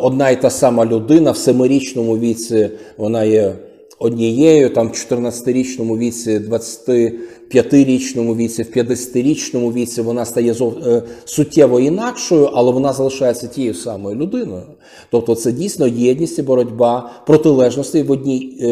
одна 0.00 0.30
і 0.30 0.40
та 0.42 0.50
сама 0.50 0.86
людина 0.86 1.30
в 1.30 1.36
семирічному 1.36 2.18
віці 2.18 2.70
вона 2.96 3.24
є 3.24 3.56
однією, 3.98 4.70
там 4.70 4.88
в 4.88 4.90
14-річному 4.90 5.98
віці, 5.98 6.38
25-річному 6.38 8.36
віці, 8.36 8.62
в 8.62 8.66
50-річному 8.66 9.72
віці 9.72 10.02
вона 10.02 10.24
стає 10.24 10.54
е, 10.86 11.02
суттєво 11.24 11.80
інакшою, 11.80 12.50
але 12.54 12.72
вона 12.72 12.92
залишається 12.92 13.46
тією 13.46 13.74
самою 13.74 14.16
людиною. 14.16 14.62
Тобто, 15.10 15.34
це 15.34 15.52
дійсно 15.52 15.86
єдність 15.86 16.38
і 16.38 16.42
боротьба 16.42 17.10
протилежностей 17.26 18.02
в 18.02 18.10
одній 18.10 18.62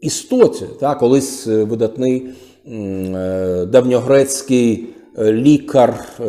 істоті. 0.00 0.64
Так? 0.80 0.98
Колись 0.98 1.46
видатний. 1.46 2.26
Е, 2.72 3.66
давньогрецький 3.72 4.86
е, 5.18 5.32
лікар, 5.32 6.04
е, 6.20 6.24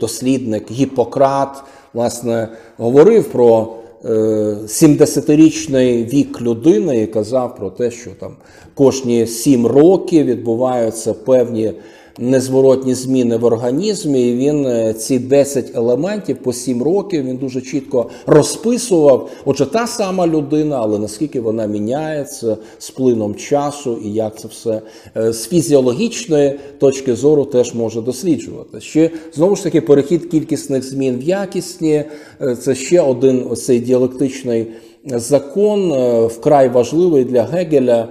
дослідник 0.00 0.70
Гіппократ, 0.70 1.62
власне, 1.94 2.48
говорив 2.76 3.24
про 3.24 3.74
70-річний 4.04 6.12
вік 6.12 6.40
людини 6.40 7.02
і 7.02 7.06
казав 7.06 7.56
про 7.56 7.70
те, 7.70 7.90
що 7.90 8.10
там 8.10 8.36
кожні 8.74 9.26
7 9.26 9.66
років 9.66 10.26
відбуваються 10.26 11.14
певні 11.14 11.72
незворотні 12.18 12.94
зміни 12.94 13.36
в 13.36 13.44
організмі. 13.44 14.28
і 14.28 14.36
Він 14.36 14.66
е, 14.66 14.94
ці 14.94 15.18
10 15.18 15.76
елементів 15.76 16.36
по 16.36 16.52
7 16.52 16.82
років 16.82 17.24
він 17.24 17.36
дуже 17.36 17.60
чітко 17.60 18.10
розписував. 18.26 19.30
Отже, 19.44 19.66
та 19.66 19.86
сама 19.86 20.26
людина, 20.26 20.78
але 20.82 20.98
наскільки 20.98 21.40
вона 21.40 21.66
міняється 21.66 22.56
з 22.78 22.90
плином 22.90 23.34
часу, 23.34 23.98
і 24.04 24.12
як 24.12 24.38
це 24.38 24.48
все 24.48 24.80
е, 25.16 25.32
з 25.32 25.46
фізіологічної 25.46 26.58
точки 26.78 27.14
зору 27.14 27.44
теж 27.44 27.74
може 27.74 28.00
досліджувати. 28.00 28.80
Ще 28.80 29.10
знову 29.34 29.56
ж 29.56 29.62
таки 29.62 29.80
перехід 29.80 30.26
кількісних 30.26 30.82
змін 30.82 31.18
в 31.18 31.22
якісні 31.22 32.04
е, 32.40 32.56
це 32.56 32.74
ще 32.74 33.00
один 33.00 33.46
оцей 33.50 33.80
діалектичний 33.80 34.66
закон, 35.04 35.92
вкрай 36.26 36.68
важливий 36.68 37.24
для 37.24 37.44
Гегеля. 37.44 38.08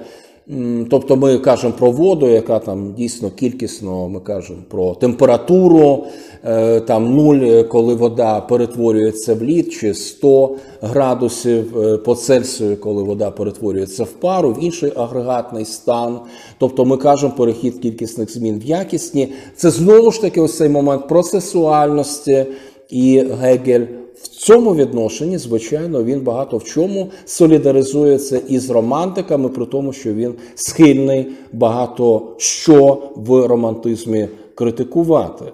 Тобто 0.89 1.15
ми 1.15 1.37
кажемо 1.37 1.73
про 1.79 1.91
воду, 1.91 2.27
яка 2.27 2.59
там 2.59 2.93
дійсно 2.93 3.29
кількісно, 3.29 4.09
ми 4.09 4.19
кажемо 4.19 4.59
про 4.69 4.95
температуру, 4.95 6.03
е, 6.43 6.79
там 6.79 7.15
нуль, 7.15 7.63
коли 7.63 7.95
вода 7.95 8.41
перетворюється 8.41 9.35
в 9.35 9.43
лід, 9.43 9.73
чи 9.73 9.93
100 9.93 10.55
градусів 10.81 11.79
е, 11.79 11.97
по 11.97 12.15
Цельсію, 12.15 12.77
коли 12.77 13.03
вода 13.03 13.31
перетворюється 13.31 14.03
в 14.03 14.11
пару, 14.11 14.51
в 14.53 14.63
інший 14.63 14.93
агрегатний 14.95 15.65
стан. 15.65 16.19
Тобто 16.57 16.85
ми 16.85 16.97
кажемо 16.97 17.33
перехід 17.37 17.79
кількісних 17.79 18.33
змін 18.33 18.59
в 18.59 18.65
якісні. 18.65 19.33
Це 19.55 19.69
знову 19.69 20.11
ж 20.11 20.21
таки 20.21 20.41
ось 20.41 20.57
цей 20.57 20.69
момент 20.69 21.07
процесуальності 21.07 22.45
і 22.89 23.23
Гегель. 23.41 24.00
В 24.23 24.27
цьому 24.27 24.75
відношенні, 24.75 25.37
звичайно, 25.37 26.03
він 26.03 26.21
багато 26.21 26.57
в 26.57 26.63
чому 26.63 27.09
солідаризується 27.25 28.41
із 28.47 28.69
романтиками, 28.69 29.49
при 29.49 29.65
тому, 29.65 29.93
що 29.93 30.13
він 30.13 30.33
схильний 30.55 31.27
багато 31.53 32.35
що 32.37 33.03
в 33.15 33.47
романтизмі 33.47 34.27
критикувати. 34.55 35.45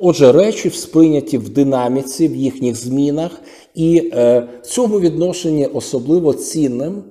Отже, 0.00 0.32
речі 0.32 0.70
сприйняті 0.70 1.38
в 1.38 1.48
динаміці, 1.48 2.28
в 2.28 2.36
їхніх 2.36 2.76
змінах, 2.76 3.30
і 3.74 4.10
е, 4.14 4.48
в 4.62 4.66
цьому 4.66 5.00
відношенні 5.00 5.66
особливо 5.66 6.34
цінним 6.34 7.02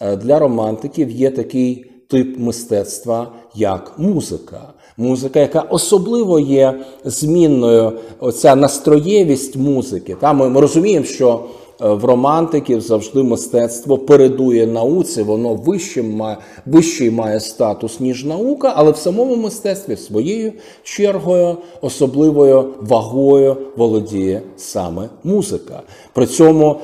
е, 0.00 0.16
для 0.16 0.38
романтиків 0.38 1.10
є 1.10 1.30
такий 1.30 1.90
тип 2.08 2.38
мистецтва, 2.38 3.32
як 3.54 3.98
музика 3.98 4.72
музика, 5.00 5.40
яка 5.40 5.60
особливо 5.60 6.40
є 6.40 6.74
змінною, 7.04 7.92
оця 8.20 8.54
настроєвість 8.54 9.56
музики. 9.56 10.16
Та 10.20 10.32
ми, 10.32 10.48
ми 10.48 10.60
розуміємо, 10.60 11.06
що 11.06 11.40
е, 11.80 11.88
в 11.88 12.04
романтиків 12.04 12.80
завжди 12.80 13.22
мистецтво 13.22 13.98
передує 13.98 14.66
науці, 14.66 15.22
воно 15.22 15.54
вищим 15.54 16.16
має, 16.16 16.36
вищий 16.66 17.10
має 17.10 17.40
статус, 17.40 18.00
ніж 18.00 18.24
наука, 18.24 18.72
але 18.76 18.90
в 18.90 18.96
самому 18.96 19.36
мистецтві 19.36 19.96
своєю 19.96 20.52
чергою, 20.82 21.56
особливою 21.80 22.64
вагою 22.80 23.56
володіє 23.76 24.42
саме 24.56 25.08
музика. 25.24 25.82
При 26.14 26.26
цьому 26.26 26.76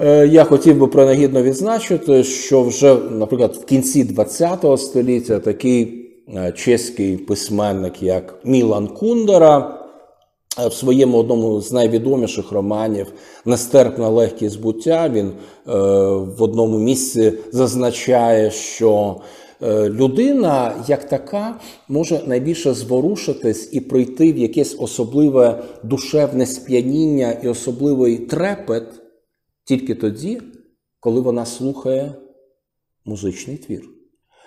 е, 0.00 0.26
я 0.26 0.44
хотів 0.44 0.78
би 0.78 0.86
принагідно 0.86 1.42
відзначити, 1.42 2.24
що 2.24 2.62
вже, 2.62 2.96
наприклад, 3.10 3.56
в 3.62 3.64
кінці 3.64 4.04
ХХ 4.04 4.78
століття 4.78 5.38
такий 5.38 5.99
чеський 6.56 7.16
письменник, 7.16 8.02
як 8.02 8.40
Мілан 8.44 8.88
Кундера. 8.88 9.76
Е, 10.58 10.68
в 10.68 10.72
своєму 10.72 11.18
одному 11.18 11.60
з 11.60 11.72
найвідоміших 11.72 12.52
романів 12.52 13.12
Нестерпна 13.44 14.08
легкість 14.08 14.60
буття 14.60 15.08
він 15.08 15.26
е, 15.26 15.32
в 16.14 16.42
одному 16.42 16.78
місці 16.78 17.32
зазначає, 17.52 18.50
що 18.50 19.20
Е, 19.62 19.88
людина, 19.88 20.84
як 20.88 21.08
така, 21.08 21.60
може 21.88 22.22
найбільше 22.26 22.74
зворушитись 22.74 23.68
і 23.72 23.80
прийти 23.80 24.32
в 24.32 24.38
якесь 24.38 24.76
особливе 24.78 25.62
душевне 25.82 26.46
сп'яніння 26.46 27.32
і 27.32 27.48
особливий 27.48 28.18
трепет 28.18 28.84
тільки 29.64 29.94
тоді, 29.94 30.42
коли 31.00 31.20
вона 31.20 31.46
слухає 31.46 32.14
музичний 33.04 33.56
твір. 33.56 33.99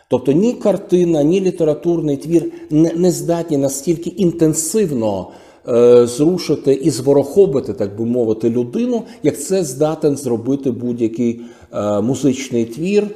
Тобто 0.08 0.32
ні 0.32 0.54
картина, 0.54 1.24
ні 1.24 1.42
літературний 1.42 2.18
твір 2.18 2.52
не, 2.70 2.94
не 2.94 3.12
здатні 3.12 3.58
настільки 3.58 4.10
інтенсивно 4.10 5.28
е, 5.68 6.08
зрушити 6.08 6.74
і 6.74 6.90
зворохобити, 6.90 7.74
так 7.74 7.98
би 7.98 8.06
мовити, 8.06 8.50
людину, 8.50 9.04
як 9.24 9.42
це 9.42 9.64
здатен 9.64 10.18
зробити 10.18 10.72
будь-який 10.72 11.42
е, 11.74 12.02
музичний 12.02 12.66
твір. 12.66 13.08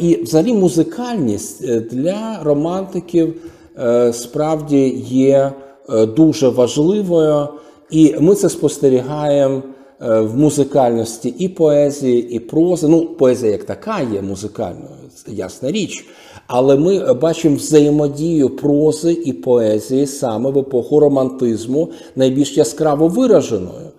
І 0.00 0.18
взагалі 0.22 0.54
музикальність 0.54 1.64
е, 1.64 1.80
для 1.80 2.40
романтиків 2.42 3.34
е, 3.78 4.12
справді 4.12 4.88
є 5.08 5.52
е, 5.90 6.06
дуже 6.06 6.48
важливою, 6.48 7.48
і 7.90 8.14
ми 8.20 8.34
це 8.34 8.48
спостерігаємо 8.48 9.62
в 10.00 10.36
музикальності 10.36 11.34
і 11.38 11.48
поезії, 11.48 12.30
і 12.30 12.38
прози. 12.38 12.88
Ну, 12.88 13.06
поезія 13.06 13.52
як 13.52 13.64
така 13.64 14.00
є 14.14 14.22
музикальною, 14.22 14.90
ясна 15.26 15.72
річ. 15.72 16.06
Але 16.46 16.76
ми 16.76 17.12
бачимо 17.12 17.56
взаємодію 17.56 18.48
прози 18.48 19.12
і 19.12 19.32
поезії 19.32 20.06
саме 20.06 20.50
в 20.50 20.58
епоху 20.58 21.00
романтизму 21.00 21.88
найбільш 22.16 22.56
яскраво 22.56 23.08
вираженою. 23.08 23.90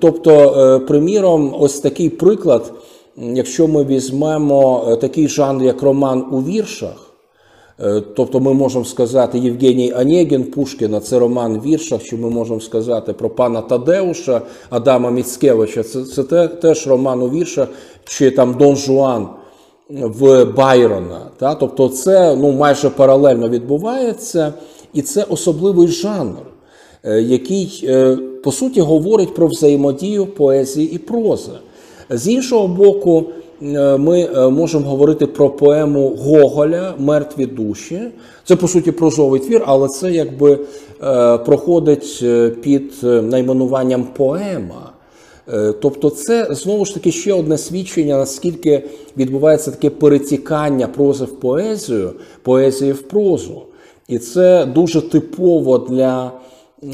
Тобто, 0.00 0.82
приміром, 0.88 1.54
ось 1.58 1.80
такий 1.80 2.08
приклад. 2.08 2.72
Якщо 3.16 3.68
ми 3.68 3.84
візьмемо 3.84 4.84
е, 4.88 4.96
такий 4.96 5.28
жанр, 5.28 5.62
як 5.62 5.82
роман 5.82 6.24
у 6.30 6.42
віршах, 6.42 6.92
е, 6.92 7.11
тобто 8.16 8.40
ми 8.40 8.54
можемо 8.54 8.84
сказати 8.84 9.38
Євгеній 9.38 9.92
Онєгін 9.94 10.44
Пушкіна, 10.44 11.00
це 11.00 11.18
роман 11.18 11.58
в 11.58 11.62
віршах, 11.62 12.02
чи 12.02 12.16
ми 12.16 12.30
можемо 12.30 12.60
сказати 12.60 13.12
про 13.12 13.30
пана 13.30 13.60
Тадеуша 13.60 14.40
Адама 14.70 15.10
Міцкевича, 15.10 15.82
це 15.82 16.04
це 16.04 16.48
теж 16.48 16.86
роман 16.86 17.22
у 17.22 17.30
віршах, 17.30 17.68
чи 18.04 18.30
там 18.30 18.54
Дон 18.54 18.76
Жуан 18.76 19.28
в 19.90 20.44
Байрона. 20.44 21.20
Та? 21.36 21.54
Тобто 21.54 21.88
це 21.88 22.36
ну, 22.36 22.52
майже 22.52 22.90
паралельно 22.90 23.48
відбувається, 23.48 24.52
і 24.94 25.02
це 25.02 25.22
особливий 25.22 25.88
жанр, 25.88 26.42
е, 27.04 27.22
який, 27.22 27.88
по 28.44 28.52
суті, 28.52 28.80
говорить 28.80 29.34
про 29.34 29.46
взаємодію 29.46 30.26
поезії 30.26 30.92
і 30.92 30.98
прози. 30.98 31.52
З 32.10 32.28
іншого 32.28 32.68
боку, 32.68 33.24
е, 33.28 33.41
ми 33.98 34.20
е, 34.20 34.48
можемо 34.48 34.88
говорити 34.88 35.26
про 35.26 35.50
поему 35.50 36.08
Гоголя 36.08 36.94
Мертві 36.98 37.46
душі. 37.46 38.00
Це 38.44 38.56
по 38.56 38.68
суті 38.68 38.92
прозовий 38.92 39.40
твір, 39.40 39.62
але 39.66 39.88
це 39.88 40.12
якби 40.12 40.58
е, 41.02 41.38
проходить 41.38 42.24
під 42.62 42.92
найменуванням 43.02 44.04
поема. 44.16 44.92
Тобто, 45.80 46.10
це 46.10 46.48
знову 46.50 46.84
ж 46.84 46.94
таки 46.94 47.12
ще 47.12 47.32
одне 47.32 47.58
свідчення, 47.58 48.16
наскільки 48.16 48.82
відбувається 49.16 49.70
таке 49.70 49.90
перетікання 49.90 50.86
прози 50.86 51.24
в 51.24 51.40
поезію, 51.40 52.12
поезії 52.42 52.92
в 52.92 53.02
прозу. 53.02 53.62
І 54.08 54.18
це 54.18 54.66
дуже 54.66 55.00
типово 55.00 55.78
для 55.78 56.32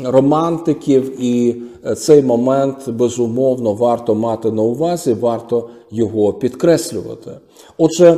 романтиків, 0.05 1.23
і 1.25 1.51
е, 1.51 1.57
цей 1.97 2.23
момент 2.23 2.89
безумовно 2.89 3.75
варто 3.75 4.15
мати 4.15 4.51
на 4.51 4.63
увазі, 4.63 5.15
варто 5.15 5.69
його 5.91 6.33
підкреслювати. 6.33 7.31
Отже, 7.79 8.17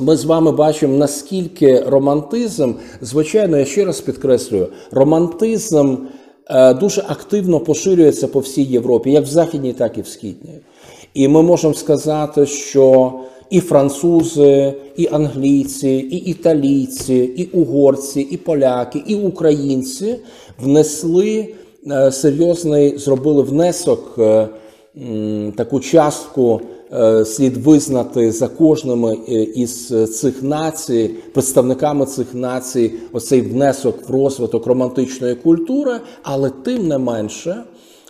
ми 0.00 0.16
з 0.16 0.24
вами 0.24 0.52
бачимо, 0.52 0.96
наскільки 0.96 1.80
романтизм, 1.80 2.72
звичайно, 3.00 3.58
я 3.58 3.64
ще 3.64 3.84
раз 3.84 4.00
підкреслюю, 4.00 4.68
романтизм 4.90 5.96
е, 6.50 6.74
дуже 6.74 7.04
активно 7.08 7.60
поширюється 7.60 8.28
по 8.28 8.40
всій 8.40 8.62
Європі, 8.62 9.10
як 9.10 9.24
в 9.24 9.28
Західній, 9.28 9.72
так 9.72 9.98
і 9.98 10.00
в 10.00 10.06
Східній. 10.06 10.60
І 11.14 11.28
ми 11.28 11.42
можемо 11.42 11.74
сказати, 11.74 12.46
що 12.46 13.12
і 13.50 13.60
французи, 13.60 14.74
і 14.96 15.08
англійці, 15.12 15.88
і 15.88 16.16
італійці, 16.16 17.14
і 17.14 17.44
угорці, 17.44 18.20
і 18.20 18.36
поляки, 18.36 19.02
і 19.06 19.14
українці 19.14 20.16
внесли 20.58 21.38
е, 21.38 21.48
серйозний, 22.10 22.98
зробили 22.98 23.42
внесок, 23.42 24.14
е, 24.18 24.48
таку 25.56 25.80
частку 25.80 26.60
е, 26.92 27.24
слід 27.24 27.56
визнати 27.56 28.32
за 28.32 28.48
кожними 28.48 29.14
із 29.54 29.88
цих 30.20 30.42
націй, 30.42 31.10
представниками 31.32 32.06
цих 32.06 32.34
націй, 32.34 32.92
оцей 33.12 33.40
внесок 33.40 34.08
в 34.08 34.12
розвиток 34.12 34.66
романтичної 34.66 35.34
культури, 35.34 36.00
але 36.22 36.50
тим 36.50 36.88
не 36.88 36.98
менше. 36.98 37.64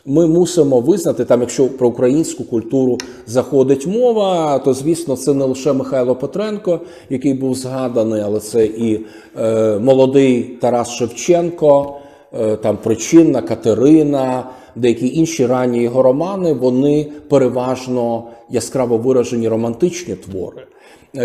Ми 0.06 0.26
мусимо 0.26 0.80
визнати, 0.80 1.24
там, 1.24 1.40
якщо 1.40 1.66
про 1.66 1.88
українську 1.88 2.44
культуру 2.44 2.98
заходить 3.26 3.86
мова, 3.86 4.58
то 4.58 4.74
звісно 4.74 5.16
це 5.16 5.34
не 5.34 5.44
лише 5.44 5.72
Михайло 5.72 6.16
Петренко, 6.16 6.80
який 7.10 7.34
був 7.34 7.54
згаданий, 7.54 8.22
але 8.22 8.40
це 8.40 8.66
і 8.66 9.00
е, 9.38 9.78
молодий 9.78 10.42
Тарас 10.42 10.90
Шевченко, 10.90 11.94
е, 11.96 12.03
там 12.62 12.78
Причинна, 12.82 13.42
Катерина, 13.42 14.50
деякі 14.76 15.14
інші 15.14 15.46
ранні 15.46 15.82
його 15.82 16.02
романи, 16.02 16.52
вони 16.52 17.06
переважно 17.28 18.24
яскраво 18.50 18.98
виражені 18.98 19.48
романтичні 19.48 20.14
твори. 20.14 20.66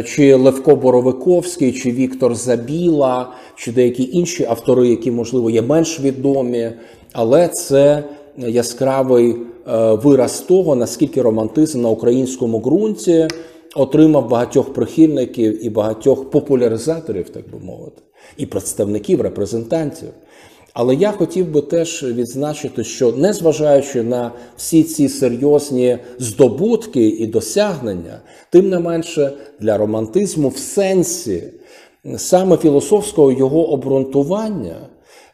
Чи 0.05 0.35
Левко 0.35 0.75
Боровиковський, 0.75 1.71
чи 1.71 1.91
Віктор 1.91 2.35
Забіла, 2.35 3.33
чи 3.55 3.71
деякі 3.71 4.09
інші 4.13 4.45
автори, 4.49 4.87
які 4.87 5.11
можливо 5.11 5.49
є 5.49 5.61
менш 5.61 5.99
відомі, 5.99 6.71
але 7.13 7.47
це 7.47 8.03
яскравий 8.37 9.35
е, 9.67 9.93
вираз 9.93 10.39
того, 10.39 10.75
наскільки 10.75 11.21
романтизм 11.21 11.81
на 11.81 11.89
українському 11.89 12.59
ґрунті 12.59 13.27
отримав 13.75 14.29
багатьох 14.29 14.73
прихильників 14.73 15.65
і 15.65 15.69
багатьох 15.69 16.29
популяризаторів, 16.29 17.29
так 17.29 17.51
би 17.51 17.59
мовити, 17.59 18.01
і 18.37 18.45
представників, 18.45 19.21
репрезентантів. 19.21 20.09
Але 20.73 20.95
я 20.95 21.11
хотів 21.11 21.51
би 21.51 21.61
теж 21.61 22.03
відзначити, 22.03 22.83
що 22.83 23.11
незважаючи 23.11 24.03
на 24.03 24.31
всі 24.57 24.83
ці 24.83 25.09
серйозні 25.09 25.97
здобутки 26.19 27.07
і 27.07 27.27
досягнення, 27.27 28.19
тим 28.49 28.69
не 28.69 28.79
менше 28.79 29.31
для 29.59 29.77
романтизму 29.77 30.49
в 30.49 30.57
сенсі 30.57 31.43
саме 32.17 32.57
філософського 32.57 33.31
його 33.31 33.71
обґрунтування. 33.71 34.75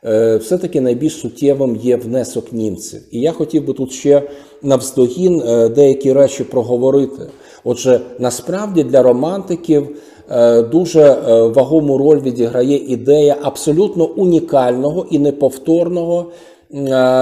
Е, 0.05 0.37
все-таки 0.37 0.81
найбільш 0.81 1.13
суттєвим 1.13 1.75
є 1.75 1.95
внесок 1.95 2.53
німців. 2.53 3.01
І 3.11 3.19
я 3.19 3.31
хотів 3.31 3.65
би 3.65 3.73
тут 3.73 3.91
ще 3.91 4.29
навздогін 4.61 5.41
е, 5.41 5.69
деякі 5.69 6.13
речі 6.13 6.43
проговорити. 6.43 7.29
Отже, 7.63 7.99
насправді 8.19 8.83
для 8.83 9.03
романтиків 9.03 9.97
дуже 10.71 11.13
вагому 11.55 11.97
роль 11.97 12.19
відіграє 12.19 12.77
ідея 12.77 13.35
абсолютно 13.41 14.05
унікального 14.05 15.05
і 15.11 15.19
неповторного 15.19 16.31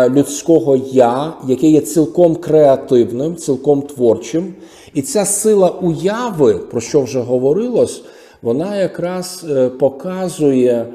людського 0.09 0.75
я, 0.91 1.33
яке 1.47 1.67
є 1.67 1.81
цілком 1.81 2.35
креативним, 2.35 3.35
цілком 3.35 3.81
творчим. 3.81 4.53
І 4.93 5.01
ця 5.01 5.25
сила 5.25 5.69
уяви, 5.69 6.53
про 6.53 6.81
що 6.81 7.01
вже 7.01 7.19
говорилось, 7.19 8.03
вона 8.41 8.75
якраз 8.75 9.45
показує 9.79 10.85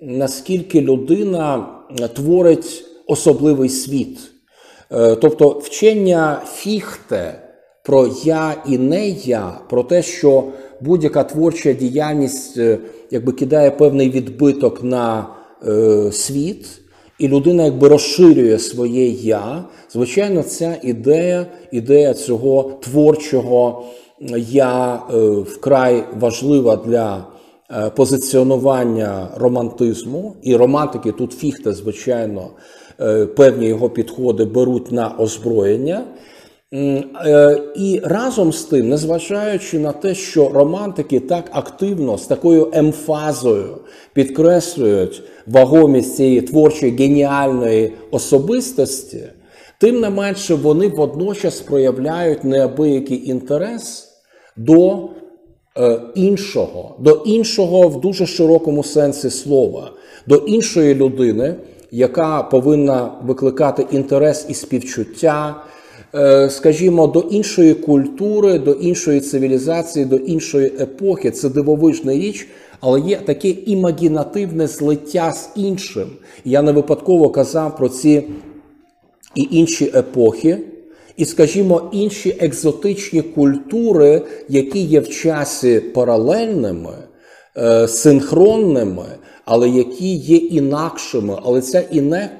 наскільки 0.00 0.80
людина 0.80 1.66
творить 2.14 2.84
особливий 3.06 3.68
світ. 3.68 4.18
Е, 4.92 5.16
тобто 5.16 5.48
вчення 5.48 6.42
фіхте 6.54 7.42
про 7.84 8.10
я 8.24 8.54
і 8.66 8.78
не 8.78 9.08
я, 9.08 9.60
про 9.70 9.82
те, 9.82 10.02
що 10.02 10.44
будь-яка 10.80 11.24
творча 11.24 11.72
діяльність 11.72 12.58
е, 12.58 12.78
якби 13.10 13.32
кидає 13.32 13.70
певний 13.70 14.10
відбиток 14.10 14.84
на 14.84 15.26
е, 15.68 16.12
світ, 16.12 16.66
і 17.18 17.28
людина 17.28 17.64
якби 17.64 17.88
розширює 17.88 18.58
своє 18.58 19.06
я. 19.08 19.64
Звичайно, 19.92 20.42
ця 20.42 20.76
ідея, 20.82 21.46
ідея 21.72 22.14
цього 22.14 22.72
творчого 22.82 23.84
я 24.36 25.02
вкрай 25.46 26.04
важлива 26.20 26.76
для 26.76 27.26
Е, 27.70 27.90
позиціонування 27.90 29.28
романтизму, 29.36 30.36
і 30.42 30.56
романтики 30.56 31.12
тут 31.12 31.32
фіхта, 31.32 31.72
звичайно, 31.72 32.50
е, 33.00 33.26
певні 33.26 33.66
його 33.66 33.90
підходи 33.90 34.44
беруть 34.44 34.92
на 34.92 35.14
озброєння. 35.18 36.04
Е, 36.74 37.62
і 37.76 38.00
разом 38.04 38.52
з 38.52 38.64
тим, 38.64 38.88
незважаючи 38.88 39.78
на 39.78 39.92
те, 39.92 40.14
що 40.14 40.48
романтики 40.48 41.20
так 41.20 41.44
активно 41.52 42.18
з 42.18 42.26
такою 42.26 42.70
емфазою 42.72 43.78
підкреслюють 44.12 45.22
вагомість 45.46 46.16
цієї 46.16 46.40
творчої 46.40 46.96
геніальної 46.96 47.92
особистості, 48.10 49.22
тим 49.80 50.00
не 50.00 50.10
менше 50.10 50.54
вони 50.54 50.88
водночас 50.88 51.60
проявляють 51.60 52.44
неабиякий 52.44 53.30
інтерес 53.30 54.08
до 54.56 55.08
е, 55.78 56.00
іншого, 56.14 56.96
до 56.98 57.22
іншого 57.26 57.88
в 57.88 58.00
дуже 58.00 58.26
широкому 58.26 58.84
сенсі 58.84 59.30
слова, 59.30 59.90
до 60.26 60.36
іншої 60.36 60.94
людини, 60.94 61.54
яка 61.90 62.42
повинна 62.42 63.12
викликати 63.22 63.86
інтерес 63.90 64.46
і 64.48 64.54
співчуття. 64.54 65.62
Е, 66.14 66.50
скажімо, 66.50 67.06
до 67.06 67.20
іншої 67.20 67.74
культури, 67.74 68.58
до 68.58 68.72
іншої 68.72 69.20
цивілізації, 69.20 70.04
до 70.04 70.16
іншої 70.16 70.66
епохи. 70.66 71.30
Це 71.30 71.48
дивовижна 71.48 72.12
річ, 72.12 72.48
але 72.80 73.00
є 73.00 73.16
таке 73.16 73.48
імагінативне 73.48 74.66
злиття 74.66 75.32
з 75.32 75.48
іншим. 75.56 76.08
Я 76.44 76.62
не 76.62 76.72
випадково 76.72 77.30
казав 77.30 77.76
про 77.76 77.88
ці 77.88 78.24
і 79.34 79.48
інші 79.50 79.92
епохи, 79.94 80.58
і, 81.16 81.24
скажімо, 81.24 81.90
інші 81.92 82.36
екзотичні 82.40 83.22
культури, 83.22 84.22
які 84.48 84.80
є 84.80 85.00
в 85.00 85.08
часі 85.08 85.80
паралельними, 85.80 86.94
е, 87.56 87.88
синхронними, 87.88 89.06
але 89.44 89.68
які 89.68 90.14
є 90.14 90.36
інакшими. 90.36 91.38
Але 91.42 91.60
ця 91.60 91.80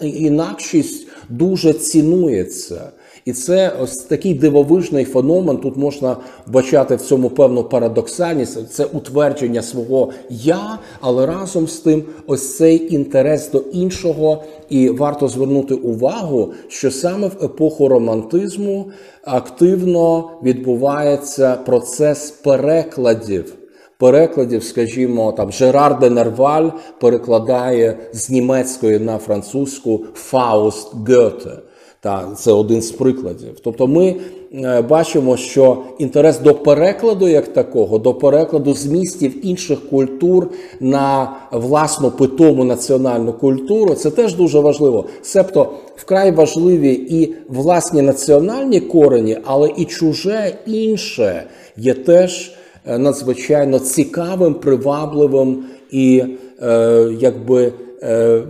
інакшість 0.01 1.07
дуже 1.29 1.73
цінується. 1.73 2.93
І 3.27 3.33
це 3.33 3.73
ось 3.83 3.97
такий 3.97 4.35
дивовижний 4.35 5.05
феномен. 5.05 5.57
Тут 5.59 5.77
можна 5.77 6.17
вбачати 6.47 6.97
в 6.97 7.01
цьому 7.01 7.31
певну 7.31 7.65
парадоксальність, 7.65 8.73
це 8.73 8.85
утвердження 8.85 9.63
свого 9.63 10.11
я, 10.31 10.79
але 11.01 11.27
разом 11.27 11.69
з 11.69 11.77
тим, 11.77 12.05
ось 12.27 12.57
цей 12.57 12.95
інтерес 12.95 13.51
до 13.51 13.59
іншого. 13.59 14.45
І 14.69 14.89
варто 14.89 15.29
звернути 15.29 15.75
увагу, 15.75 16.53
що 16.69 16.91
саме 16.91 17.27
в 17.27 17.45
епоху 17.45 17.89
романтизму 17.89 18.91
активно 19.25 20.31
відбувається 20.43 21.55
процес 21.67 22.31
перекладів. 22.31 23.55
Перекладів, 23.99 24.65
скажімо, 24.65 25.33
там 25.33 25.53
Жерар 25.53 25.99
де 25.99 26.11
Нерваль 26.11 26.71
перекладає 27.01 27.99
з 28.13 28.31
німецької 28.31 28.99
на 28.99 29.19
французьку 29.19 30.05
Фауст 30.15 30.95
Гьоте. 31.09 31.51
Та 32.07 32.29
це 32.37 32.53
один 32.53 32.83
з 32.83 32.91
прикладів. 32.91 33.49
Тобто, 33.65 33.87
ми 33.87 34.17
е, 34.55 34.83
бачимо, 34.83 35.37
що 35.37 35.79
інтерес 35.99 36.39
до 36.39 36.55
перекладу, 36.55 37.29
як 37.29 37.49
такого, 37.49 37.99
до 37.99 38.15
перекладу 38.15 38.75
змістів 38.75 39.47
інших 39.47 39.91
культур 39.91 40.51
на 40.81 41.37
власну 41.53 42.11
питому 42.11 42.65
національну 42.65 43.33
культуру, 43.33 43.95
це 43.95 44.11
теж 44.11 44.35
дуже 44.35 44.61
важливо. 44.61 45.05
Себто 45.23 45.73
вкрай 45.97 46.31
важливі 46.31 46.93
і 46.93 47.35
власні 47.49 48.03
національні 48.03 48.81
корені, 48.81 49.39
але 49.45 49.71
і 49.77 49.85
чуже 49.85 50.55
інше 50.67 51.45
є 51.77 51.95
теж 51.95 52.53
е, 52.87 52.99
надзвичайно 52.99 53.79
цікавим, 53.79 54.55
привабливим 54.55 55.65
і 55.91 56.25
е, 56.63 57.09
якби. 57.21 57.73
Е, 58.03 58.43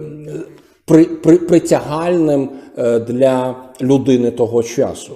при, 0.87 1.05
при, 1.05 1.39
притягальним 1.39 2.51
е, 2.79 2.99
для 2.99 3.57
людини 3.81 4.31
того 4.31 4.63
часу. 4.63 5.13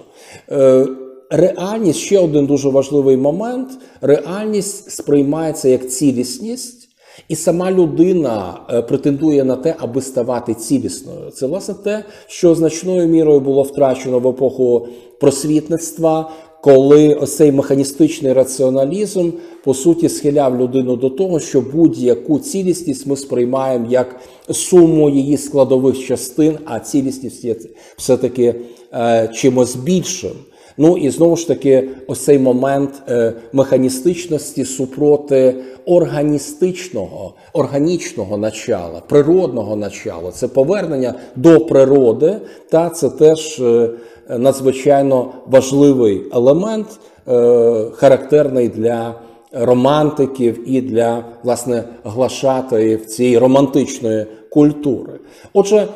Е, 0.51 0.87
реальність 1.31 1.99
ще 1.99 2.19
один 2.19 2.47
дуже 2.47 2.69
важливий 2.69 3.17
момент: 3.17 3.69
реальність 4.01 4.91
сприймається 4.91 5.69
як 5.69 5.91
цілісність, 5.91 6.89
і 7.29 7.37
сама 7.37 7.71
людина 7.73 8.61
е, 8.71 8.83
претендує 8.83 9.45
на 9.45 9.57
те, 9.57 9.75
аби 9.79 10.01
ставати 10.01 10.55
цілісною. 10.55 11.31
Це 11.31 11.47
власне 11.47 11.75
те, 11.75 12.05
що 12.27 12.55
значною 12.55 13.09
мірою 13.09 13.41
було 13.41 13.63
втрачено 13.63 14.19
в 14.19 14.29
епоху 14.29 14.89
просвітництва, 15.21 16.31
коли 16.61 17.15
оцей 17.15 17.37
цей 17.37 17.53
механістичний 17.53 18.33
раціоналізм 18.33 19.31
по 19.65 19.75
суті 19.75 20.09
схиляв 20.09 20.61
людину 20.61 20.97
до 20.97 21.11
того, 21.11 21.41
що 21.41 21.61
будь-яку 21.61 22.39
цілісність 22.39 23.07
ми 23.07 23.17
сприймаємо 23.17 23.87
як 23.91 24.21
суму 24.51 25.11
її 25.11 25.37
складових 25.37 26.07
частин, 26.07 26.59
а 26.65 26.79
цілісність 26.79 27.45
є 27.45 27.57
все-таки 27.97 28.55
е, 28.93 29.31
чимось 29.35 29.77
більшим. 29.77 30.31
Ну 30.79 30.97
і 30.97 31.11
знову 31.11 31.37
ж 31.37 31.49
таки, 31.49 31.89
ось 32.07 32.25
цей 32.25 32.39
момент 32.39 33.03
е, 33.09 33.33
механістичності 33.53 34.65
супроти 34.65 35.55
органістичного, 35.87 37.35
органічного 37.53 38.37
начала, 38.37 39.03
природного 39.09 39.77
начала. 39.77 40.31
Це 40.31 40.49
повернення 40.49 41.15
до 41.37 41.61
природи, 41.61 42.37
та 42.71 42.91
це 42.91 43.11
теж 43.11 43.61
е, 43.61 43.91
надзвичайно 44.29 45.33
важливий 45.47 46.23
елемент, 46.33 46.87
е, 47.29 47.85
характерний 47.95 48.69
для 48.69 49.15
романтиків 49.53 50.71
і 50.71 50.81
для 50.81 51.25
власне 51.43 51.85
глашатаїв 52.05 53.07
цієї 53.07 53.39
романтичної 53.39 54.27
культури. 54.51 55.13
Отже, 55.53 55.89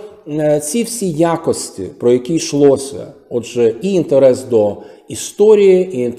ці 0.62 0.82
всі 0.82 1.10
якості, 1.10 1.82
про 1.98 2.12
які 2.12 2.34
йшлося, 2.34 3.06
отже, 3.30 3.74
і 3.82 3.92
інтерес 3.92 4.44
до 4.44 4.76
історії, 5.08 5.96
і 5.96 6.12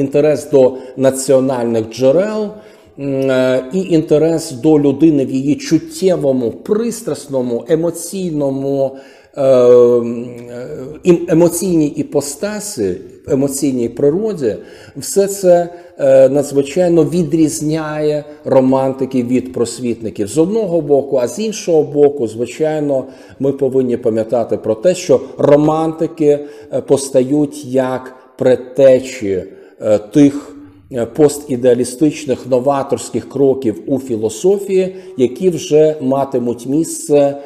інтерес 0.00 0.50
до 0.50 0.76
національних 0.96 1.90
джерел. 1.90 2.48
Е, 2.98 3.64
і 3.72 3.80
інтерес 3.80 4.52
до 4.52 4.80
людини 4.80 5.26
в 5.26 5.30
її 5.30 5.54
чуттєвому, 5.54 6.50
пристрасному, 6.50 7.64
емоційному 7.68 8.96
е, 9.36 9.68
емоційній 11.28 11.86
іпостасі, 11.86 12.96
емоційній 13.28 13.88
природі, 13.88 14.56
все 14.96 15.26
це 15.26 15.68
Е, 15.91 15.91
надзвичайно 16.28 17.04
відрізняє 17.04 18.24
романтики 18.44 19.22
від 19.22 19.52
просвітників 19.52 20.28
з 20.28 20.38
одного 20.38 20.80
боку, 20.80 21.16
а 21.16 21.28
з 21.28 21.38
іншого 21.38 21.82
боку, 21.82 22.26
звичайно, 22.26 23.04
ми 23.40 23.52
повинні 23.52 23.96
пам'ятати 23.96 24.56
про 24.56 24.74
те, 24.74 24.94
що 24.94 25.20
романтики 25.38 26.38
е, 26.72 26.80
постають 26.80 27.64
як 27.64 28.14
предтечі 28.38 29.44
е, 29.80 29.98
тих. 29.98 30.48
Постідеалістичних 31.16 32.46
новаторських 32.46 33.28
кроків 33.28 33.82
у 33.86 33.98
філософії, 33.98 34.96
які 35.16 35.50
вже 35.50 35.96
матимуть 36.00 36.66
місце 36.66 37.36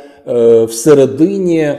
в 0.64 0.68
середині 0.70 1.74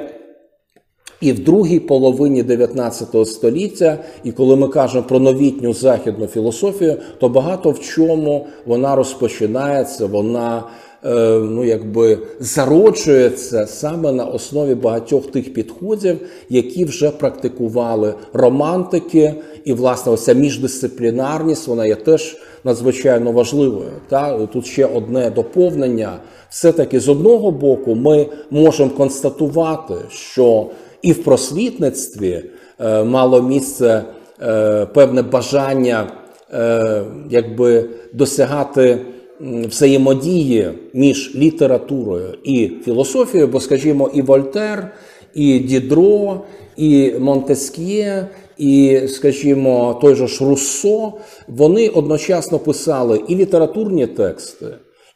і 1.22 1.32
в 1.32 1.43
другій 1.43 1.80
половині 1.80 2.43
19 2.43 3.28
століття, 3.28 3.97
і 4.24 4.32
коли 4.32 4.55
ми 4.55 4.68
кажемо 4.68 5.03
про 5.03 5.20
новітню 5.20 5.74
західну 5.74 6.28
філософію, 6.28 6.95
то 7.20 7.30
багато 7.30 7.72
в 7.72 7.80
чому 7.80 8.47
вона 8.65 8.95
розпочинається, 8.95 10.05
вона 10.05 10.63
е, 11.05 11.39
ну 11.39 11.65
якби 11.65 12.20
зароджується 12.39 13.68
саме 13.68 14.11
на 14.11 14.26
основі 14.26 14.76
багатьох 14.76 15.32
тих 15.32 15.53
підходів, 15.53 16.20
які 16.49 16.86
вже 16.86 17.11
практикували 17.11 18.13
романтики, 18.34 19.34
і 19.65 19.74
власне 19.74 20.11
оця 20.11 20.34
міждисциплінарність 20.34 21.68
вона 21.68 21.86
є 21.86 21.95
теж 21.95 22.38
надзвичайно 22.63 23.32
важливою. 23.32 23.89
Та 24.09 24.45
тут 24.45 24.65
ще 24.65 24.86
одне 24.86 25.30
доповнення. 25.30 26.20
Все 26.49 26.72
таки 26.72 26.99
з 26.99 27.09
одного 27.09 27.51
боку, 27.51 27.95
ми 27.95 28.28
можемо 28.49 28.89
констатувати, 28.89 29.93
що 30.09 30.68
і 31.02 31.12
в 31.12 31.24
просвітництві 31.24 32.43
е, 32.80 33.04
мало 33.04 33.41
місце 33.41 34.04
е, 34.41 34.86
певне 34.86 35.22
бажання 35.22 36.12
е, 36.54 37.04
якби 37.30 37.89
досягати 38.14 39.00
взаємодії 39.39 40.70
між 40.93 41.36
літературою 41.36 42.38
і 42.43 42.72
філософією, 42.86 43.48
бо, 43.48 43.60
скажімо, 43.60 44.12
і 44.14 44.22
Вольтер, 44.22 44.91
і 45.34 45.60
Дідро, 45.60 46.41
і 46.78 47.14
Монтеск'є, 47.20 48.28
і, 48.58 49.02
скажімо, 49.08 50.00
той 50.02 50.16
же 50.16 50.28
ж 50.28 50.45
Руссо, 50.45 51.14
вони 51.48 51.89
одночасно 51.89 52.60
писали 52.60 53.22
і 53.28 53.36
літературні 53.36 54.08
тексти, 54.08 54.66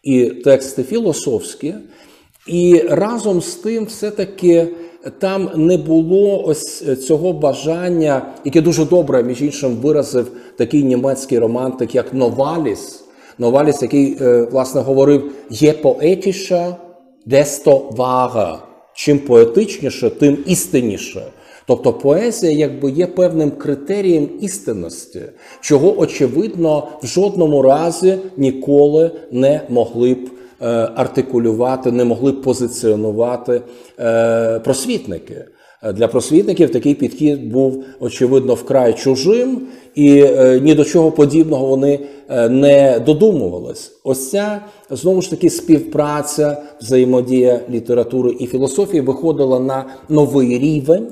і 0.03 0.25
тексти 0.25 0.83
філософські, 0.83 1.73
і 2.47 2.83
разом 2.89 3.41
з 3.41 3.55
тим, 3.55 3.85
все-таки 3.85 4.67
там 5.19 5.49
не 5.55 5.77
було 5.77 6.43
ось 6.45 7.05
цього 7.05 7.33
бажання, 7.33 8.21
яке 8.45 8.61
дуже 8.61 8.85
добре, 8.85 9.23
між 9.23 9.41
іншим, 9.41 9.75
виразив 9.75 10.31
такий 10.57 10.83
німецький 10.83 11.39
романтик, 11.39 11.95
як 11.95 12.13
Новаліс. 12.13 13.03
Новаліс, 13.37 13.81
який, 13.81 14.17
е, 14.21 14.47
власне, 14.51 14.81
говорив: 14.81 15.31
є 15.49 15.73
поетіша, 15.73 16.75
десто 17.25 17.89
вага. 17.91 18.59
Чим 18.93 19.19
поетичніше, 19.19 20.09
тим 20.09 20.37
істинніше. 20.45 21.23
Тобто 21.67 21.93
поезія 21.93 22.51
якби 22.51 22.91
є 22.91 23.07
певним 23.07 23.51
критерієм 23.51 24.29
істинності, 24.41 25.21
чого, 25.61 25.99
очевидно, 25.99 26.87
в 27.03 27.07
жодному 27.07 27.61
разі 27.61 28.17
ніколи 28.37 29.11
не 29.31 29.61
могли 29.69 30.13
б 30.13 30.17
Е, 30.17 30.40
артикулювати, 30.95 31.91
не 31.91 32.05
могли 32.05 32.31
позиціонувати 32.31 33.61
е, 33.99 34.59
просвітники. 34.59 35.45
Е, 35.83 35.93
Для 35.93 36.07
просвітників 36.07 36.71
такий 36.71 36.95
підхід 36.95 37.51
був 37.51 37.83
очевидно 37.99 38.53
вкрай 38.53 38.93
чужим, 38.93 39.61
і 39.95 40.19
е, 40.21 40.59
ні 40.63 40.75
до 40.75 40.85
чого 40.85 41.11
подібного 41.11 41.65
вони 41.65 41.99
е, 42.29 42.49
не 42.49 42.99
додумувались. 43.05 43.91
Ось 44.03 44.29
ця 44.29 44.61
знову 44.89 45.21
ж 45.21 45.29
таки 45.29 45.49
співпраця, 45.49 46.57
взаємодія 46.81 47.59
літератури 47.69 48.35
і 48.39 48.47
філософії 48.47 49.01
виходила 49.01 49.59
на 49.59 49.85
новий 50.09 50.59
рівень, 50.59 51.07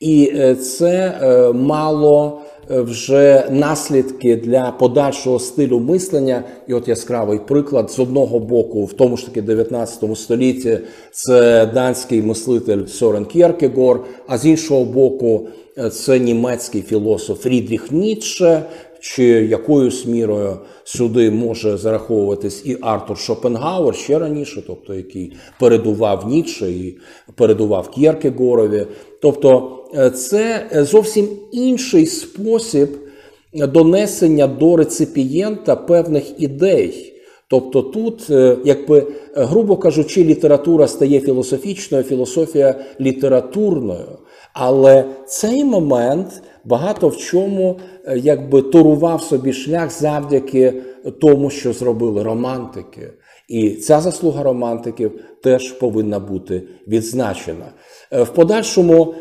і 0.00 0.32
е, 0.34 0.54
це 0.54 1.18
е, 1.22 1.52
мало 1.52 2.40
е, 2.40 2.43
вже 2.68 3.46
наслідки 3.50 4.36
для 4.36 4.70
подальшого 4.70 5.38
стилю 5.38 5.80
мислення. 5.80 6.44
І 6.68 6.74
от 6.74 6.88
яскравий 6.88 7.38
приклад 7.38 7.90
з 7.90 7.98
одного 7.98 8.38
боку, 8.38 8.84
в 8.84 8.92
тому 8.92 9.16
ж 9.16 9.26
таки 9.26 9.42
19 9.42 10.18
столітті, 10.18 10.78
це 11.10 11.66
данський 11.66 12.22
мислитель 12.22 12.86
Сорен 12.86 13.24
Кєркегор, 13.24 14.04
а 14.26 14.38
з 14.38 14.46
іншого 14.46 14.84
боку, 14.84 15.48
е, 15.78 15.90
це 15.90 16.18
німецький 16.18 16.82
філософ 16.82 17.40
Фрідріх 17.40 17.92
Ніцше, 17.92 18.62
чи 19.04 19.24
якоюсь 19.24 20.06
мірою 20.06 20.56
сюди 20.84 21.30
може 21.30 21.76
зараховуватись 21.76 22.62
і 22.66 22.76
Артур 22.80 23.18
Шопенгауер 23.18 23.94
ще 23.94 24.18
раніше, 24.18 24.62
тобто 24.66 24.94
який 24.94 25.32
передував 25.60 26.28
Ніцше 26.28 26.70
і 26.70 26.98
передував 27.34 27.90
Кєркегорові. 27.90 28.86
Тобто 29.22 29.78
е, 29.94 30.10
це 30.10 30.66
зовсім 30.72 31.28
інший 31.52 32.06
спосіб 32.06 32.88
донесення 33.52 34.46
до 34.46 34.76
реципієнта 34.76 35.76
певних 35.76 36.40
ідей. 36.42 37.14
Тобто 37.48 37.82
тут, 37.82 38.30
е, 38.30 38.56
якби, 38.64 38.98
е, 38.98 39.04
грубо 39.44 39.76
кажучи, 39.76 40.24
література 40.24 40.88
стає 40.88 41.20
філософічною, 41.20 42.04
філософія 42.04 42.74
літературною. 43.00 44.18
Але 44.52 45.04
цей 45.26 45.64
момент 45.64 46.42
багато 46.64 47.08
в 47.08 47.16
чому 47.16 47.76
е, 48.06 48.18
якби 48.18 48.62
торував 48.62 49.22
собі 49.22 49.52
шлях 49.52 49.90
завдяки 50.00 50.74
тому, 51.20 51.50
що 51.50 51.72
зробили 51.72 52.22
романтики. 52.22 53.10
І 53.48 53.70
ця 53.70 54.00
заслуга 54.00 54.42
романтиків 54.42 55.12
теж 55.42 55.72
повинна 55.72 56.18
бути 56.18 56.62
відзначена. 56.88 57.66
Е, 58.12 58.22
В 58.22 58.28
подальшому 58.28 59.14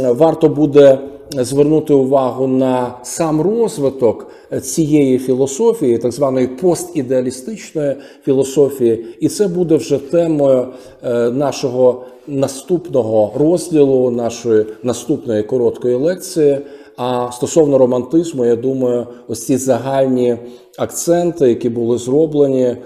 варто 0.00 0.48
буде 0.48 0.98
звернути 1.32 1.94
увагу 1.94 2.46
на 2.46 2.94
сам 3.02 3.40
розвиток 3.40 4.30
цієї 4.62 5.18
філософії, 5.18 5.98
так 5.98 6.12
званої 6.12 6.46
постідеалістичної 6.46 7.96
філософії, 8.24 9.06
і 9.20 9.28
це 9.28 9.48
буде 9.48 9.76
вже 9.76 9.98
темою 9.98 10.66
е, 11.02 11.30
нашого 11.30 12.04
наступного 12.26 13.32
розділу, 13.38 14.10
нашої 14.10 14.66
наступної 14.82 15.42
короткої 15.42 15.94
лекції. 15.94 16.58
А 16.96 17.32
стосовно 17.32 17.78
романтизму, 17.78 18.44
я 18.44 18.56
думаю, 18.56 19.06
ось 19.28 19.46
ці 19.46 19.56
загальні 19.56 20.36
акценти, 20.78 21.48
які 21.48 21.68
були 21.68 21.98
зроблені, 21.98 22.64
е, 22.64 22.76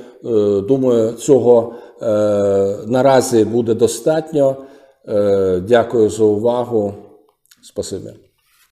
думаю, 0.60 1.12
цього 1.12 1.74
е, 2.02 2.06
наразі 2.86 3.44
буде 3.44 3.74
достатньо. 3.74 4.56
Е, 5.08 5.62
Дякую 5.68 6.10
за 6.10 6.24
увагу. 6.24 6.94
Спасибі. 7.62 8.25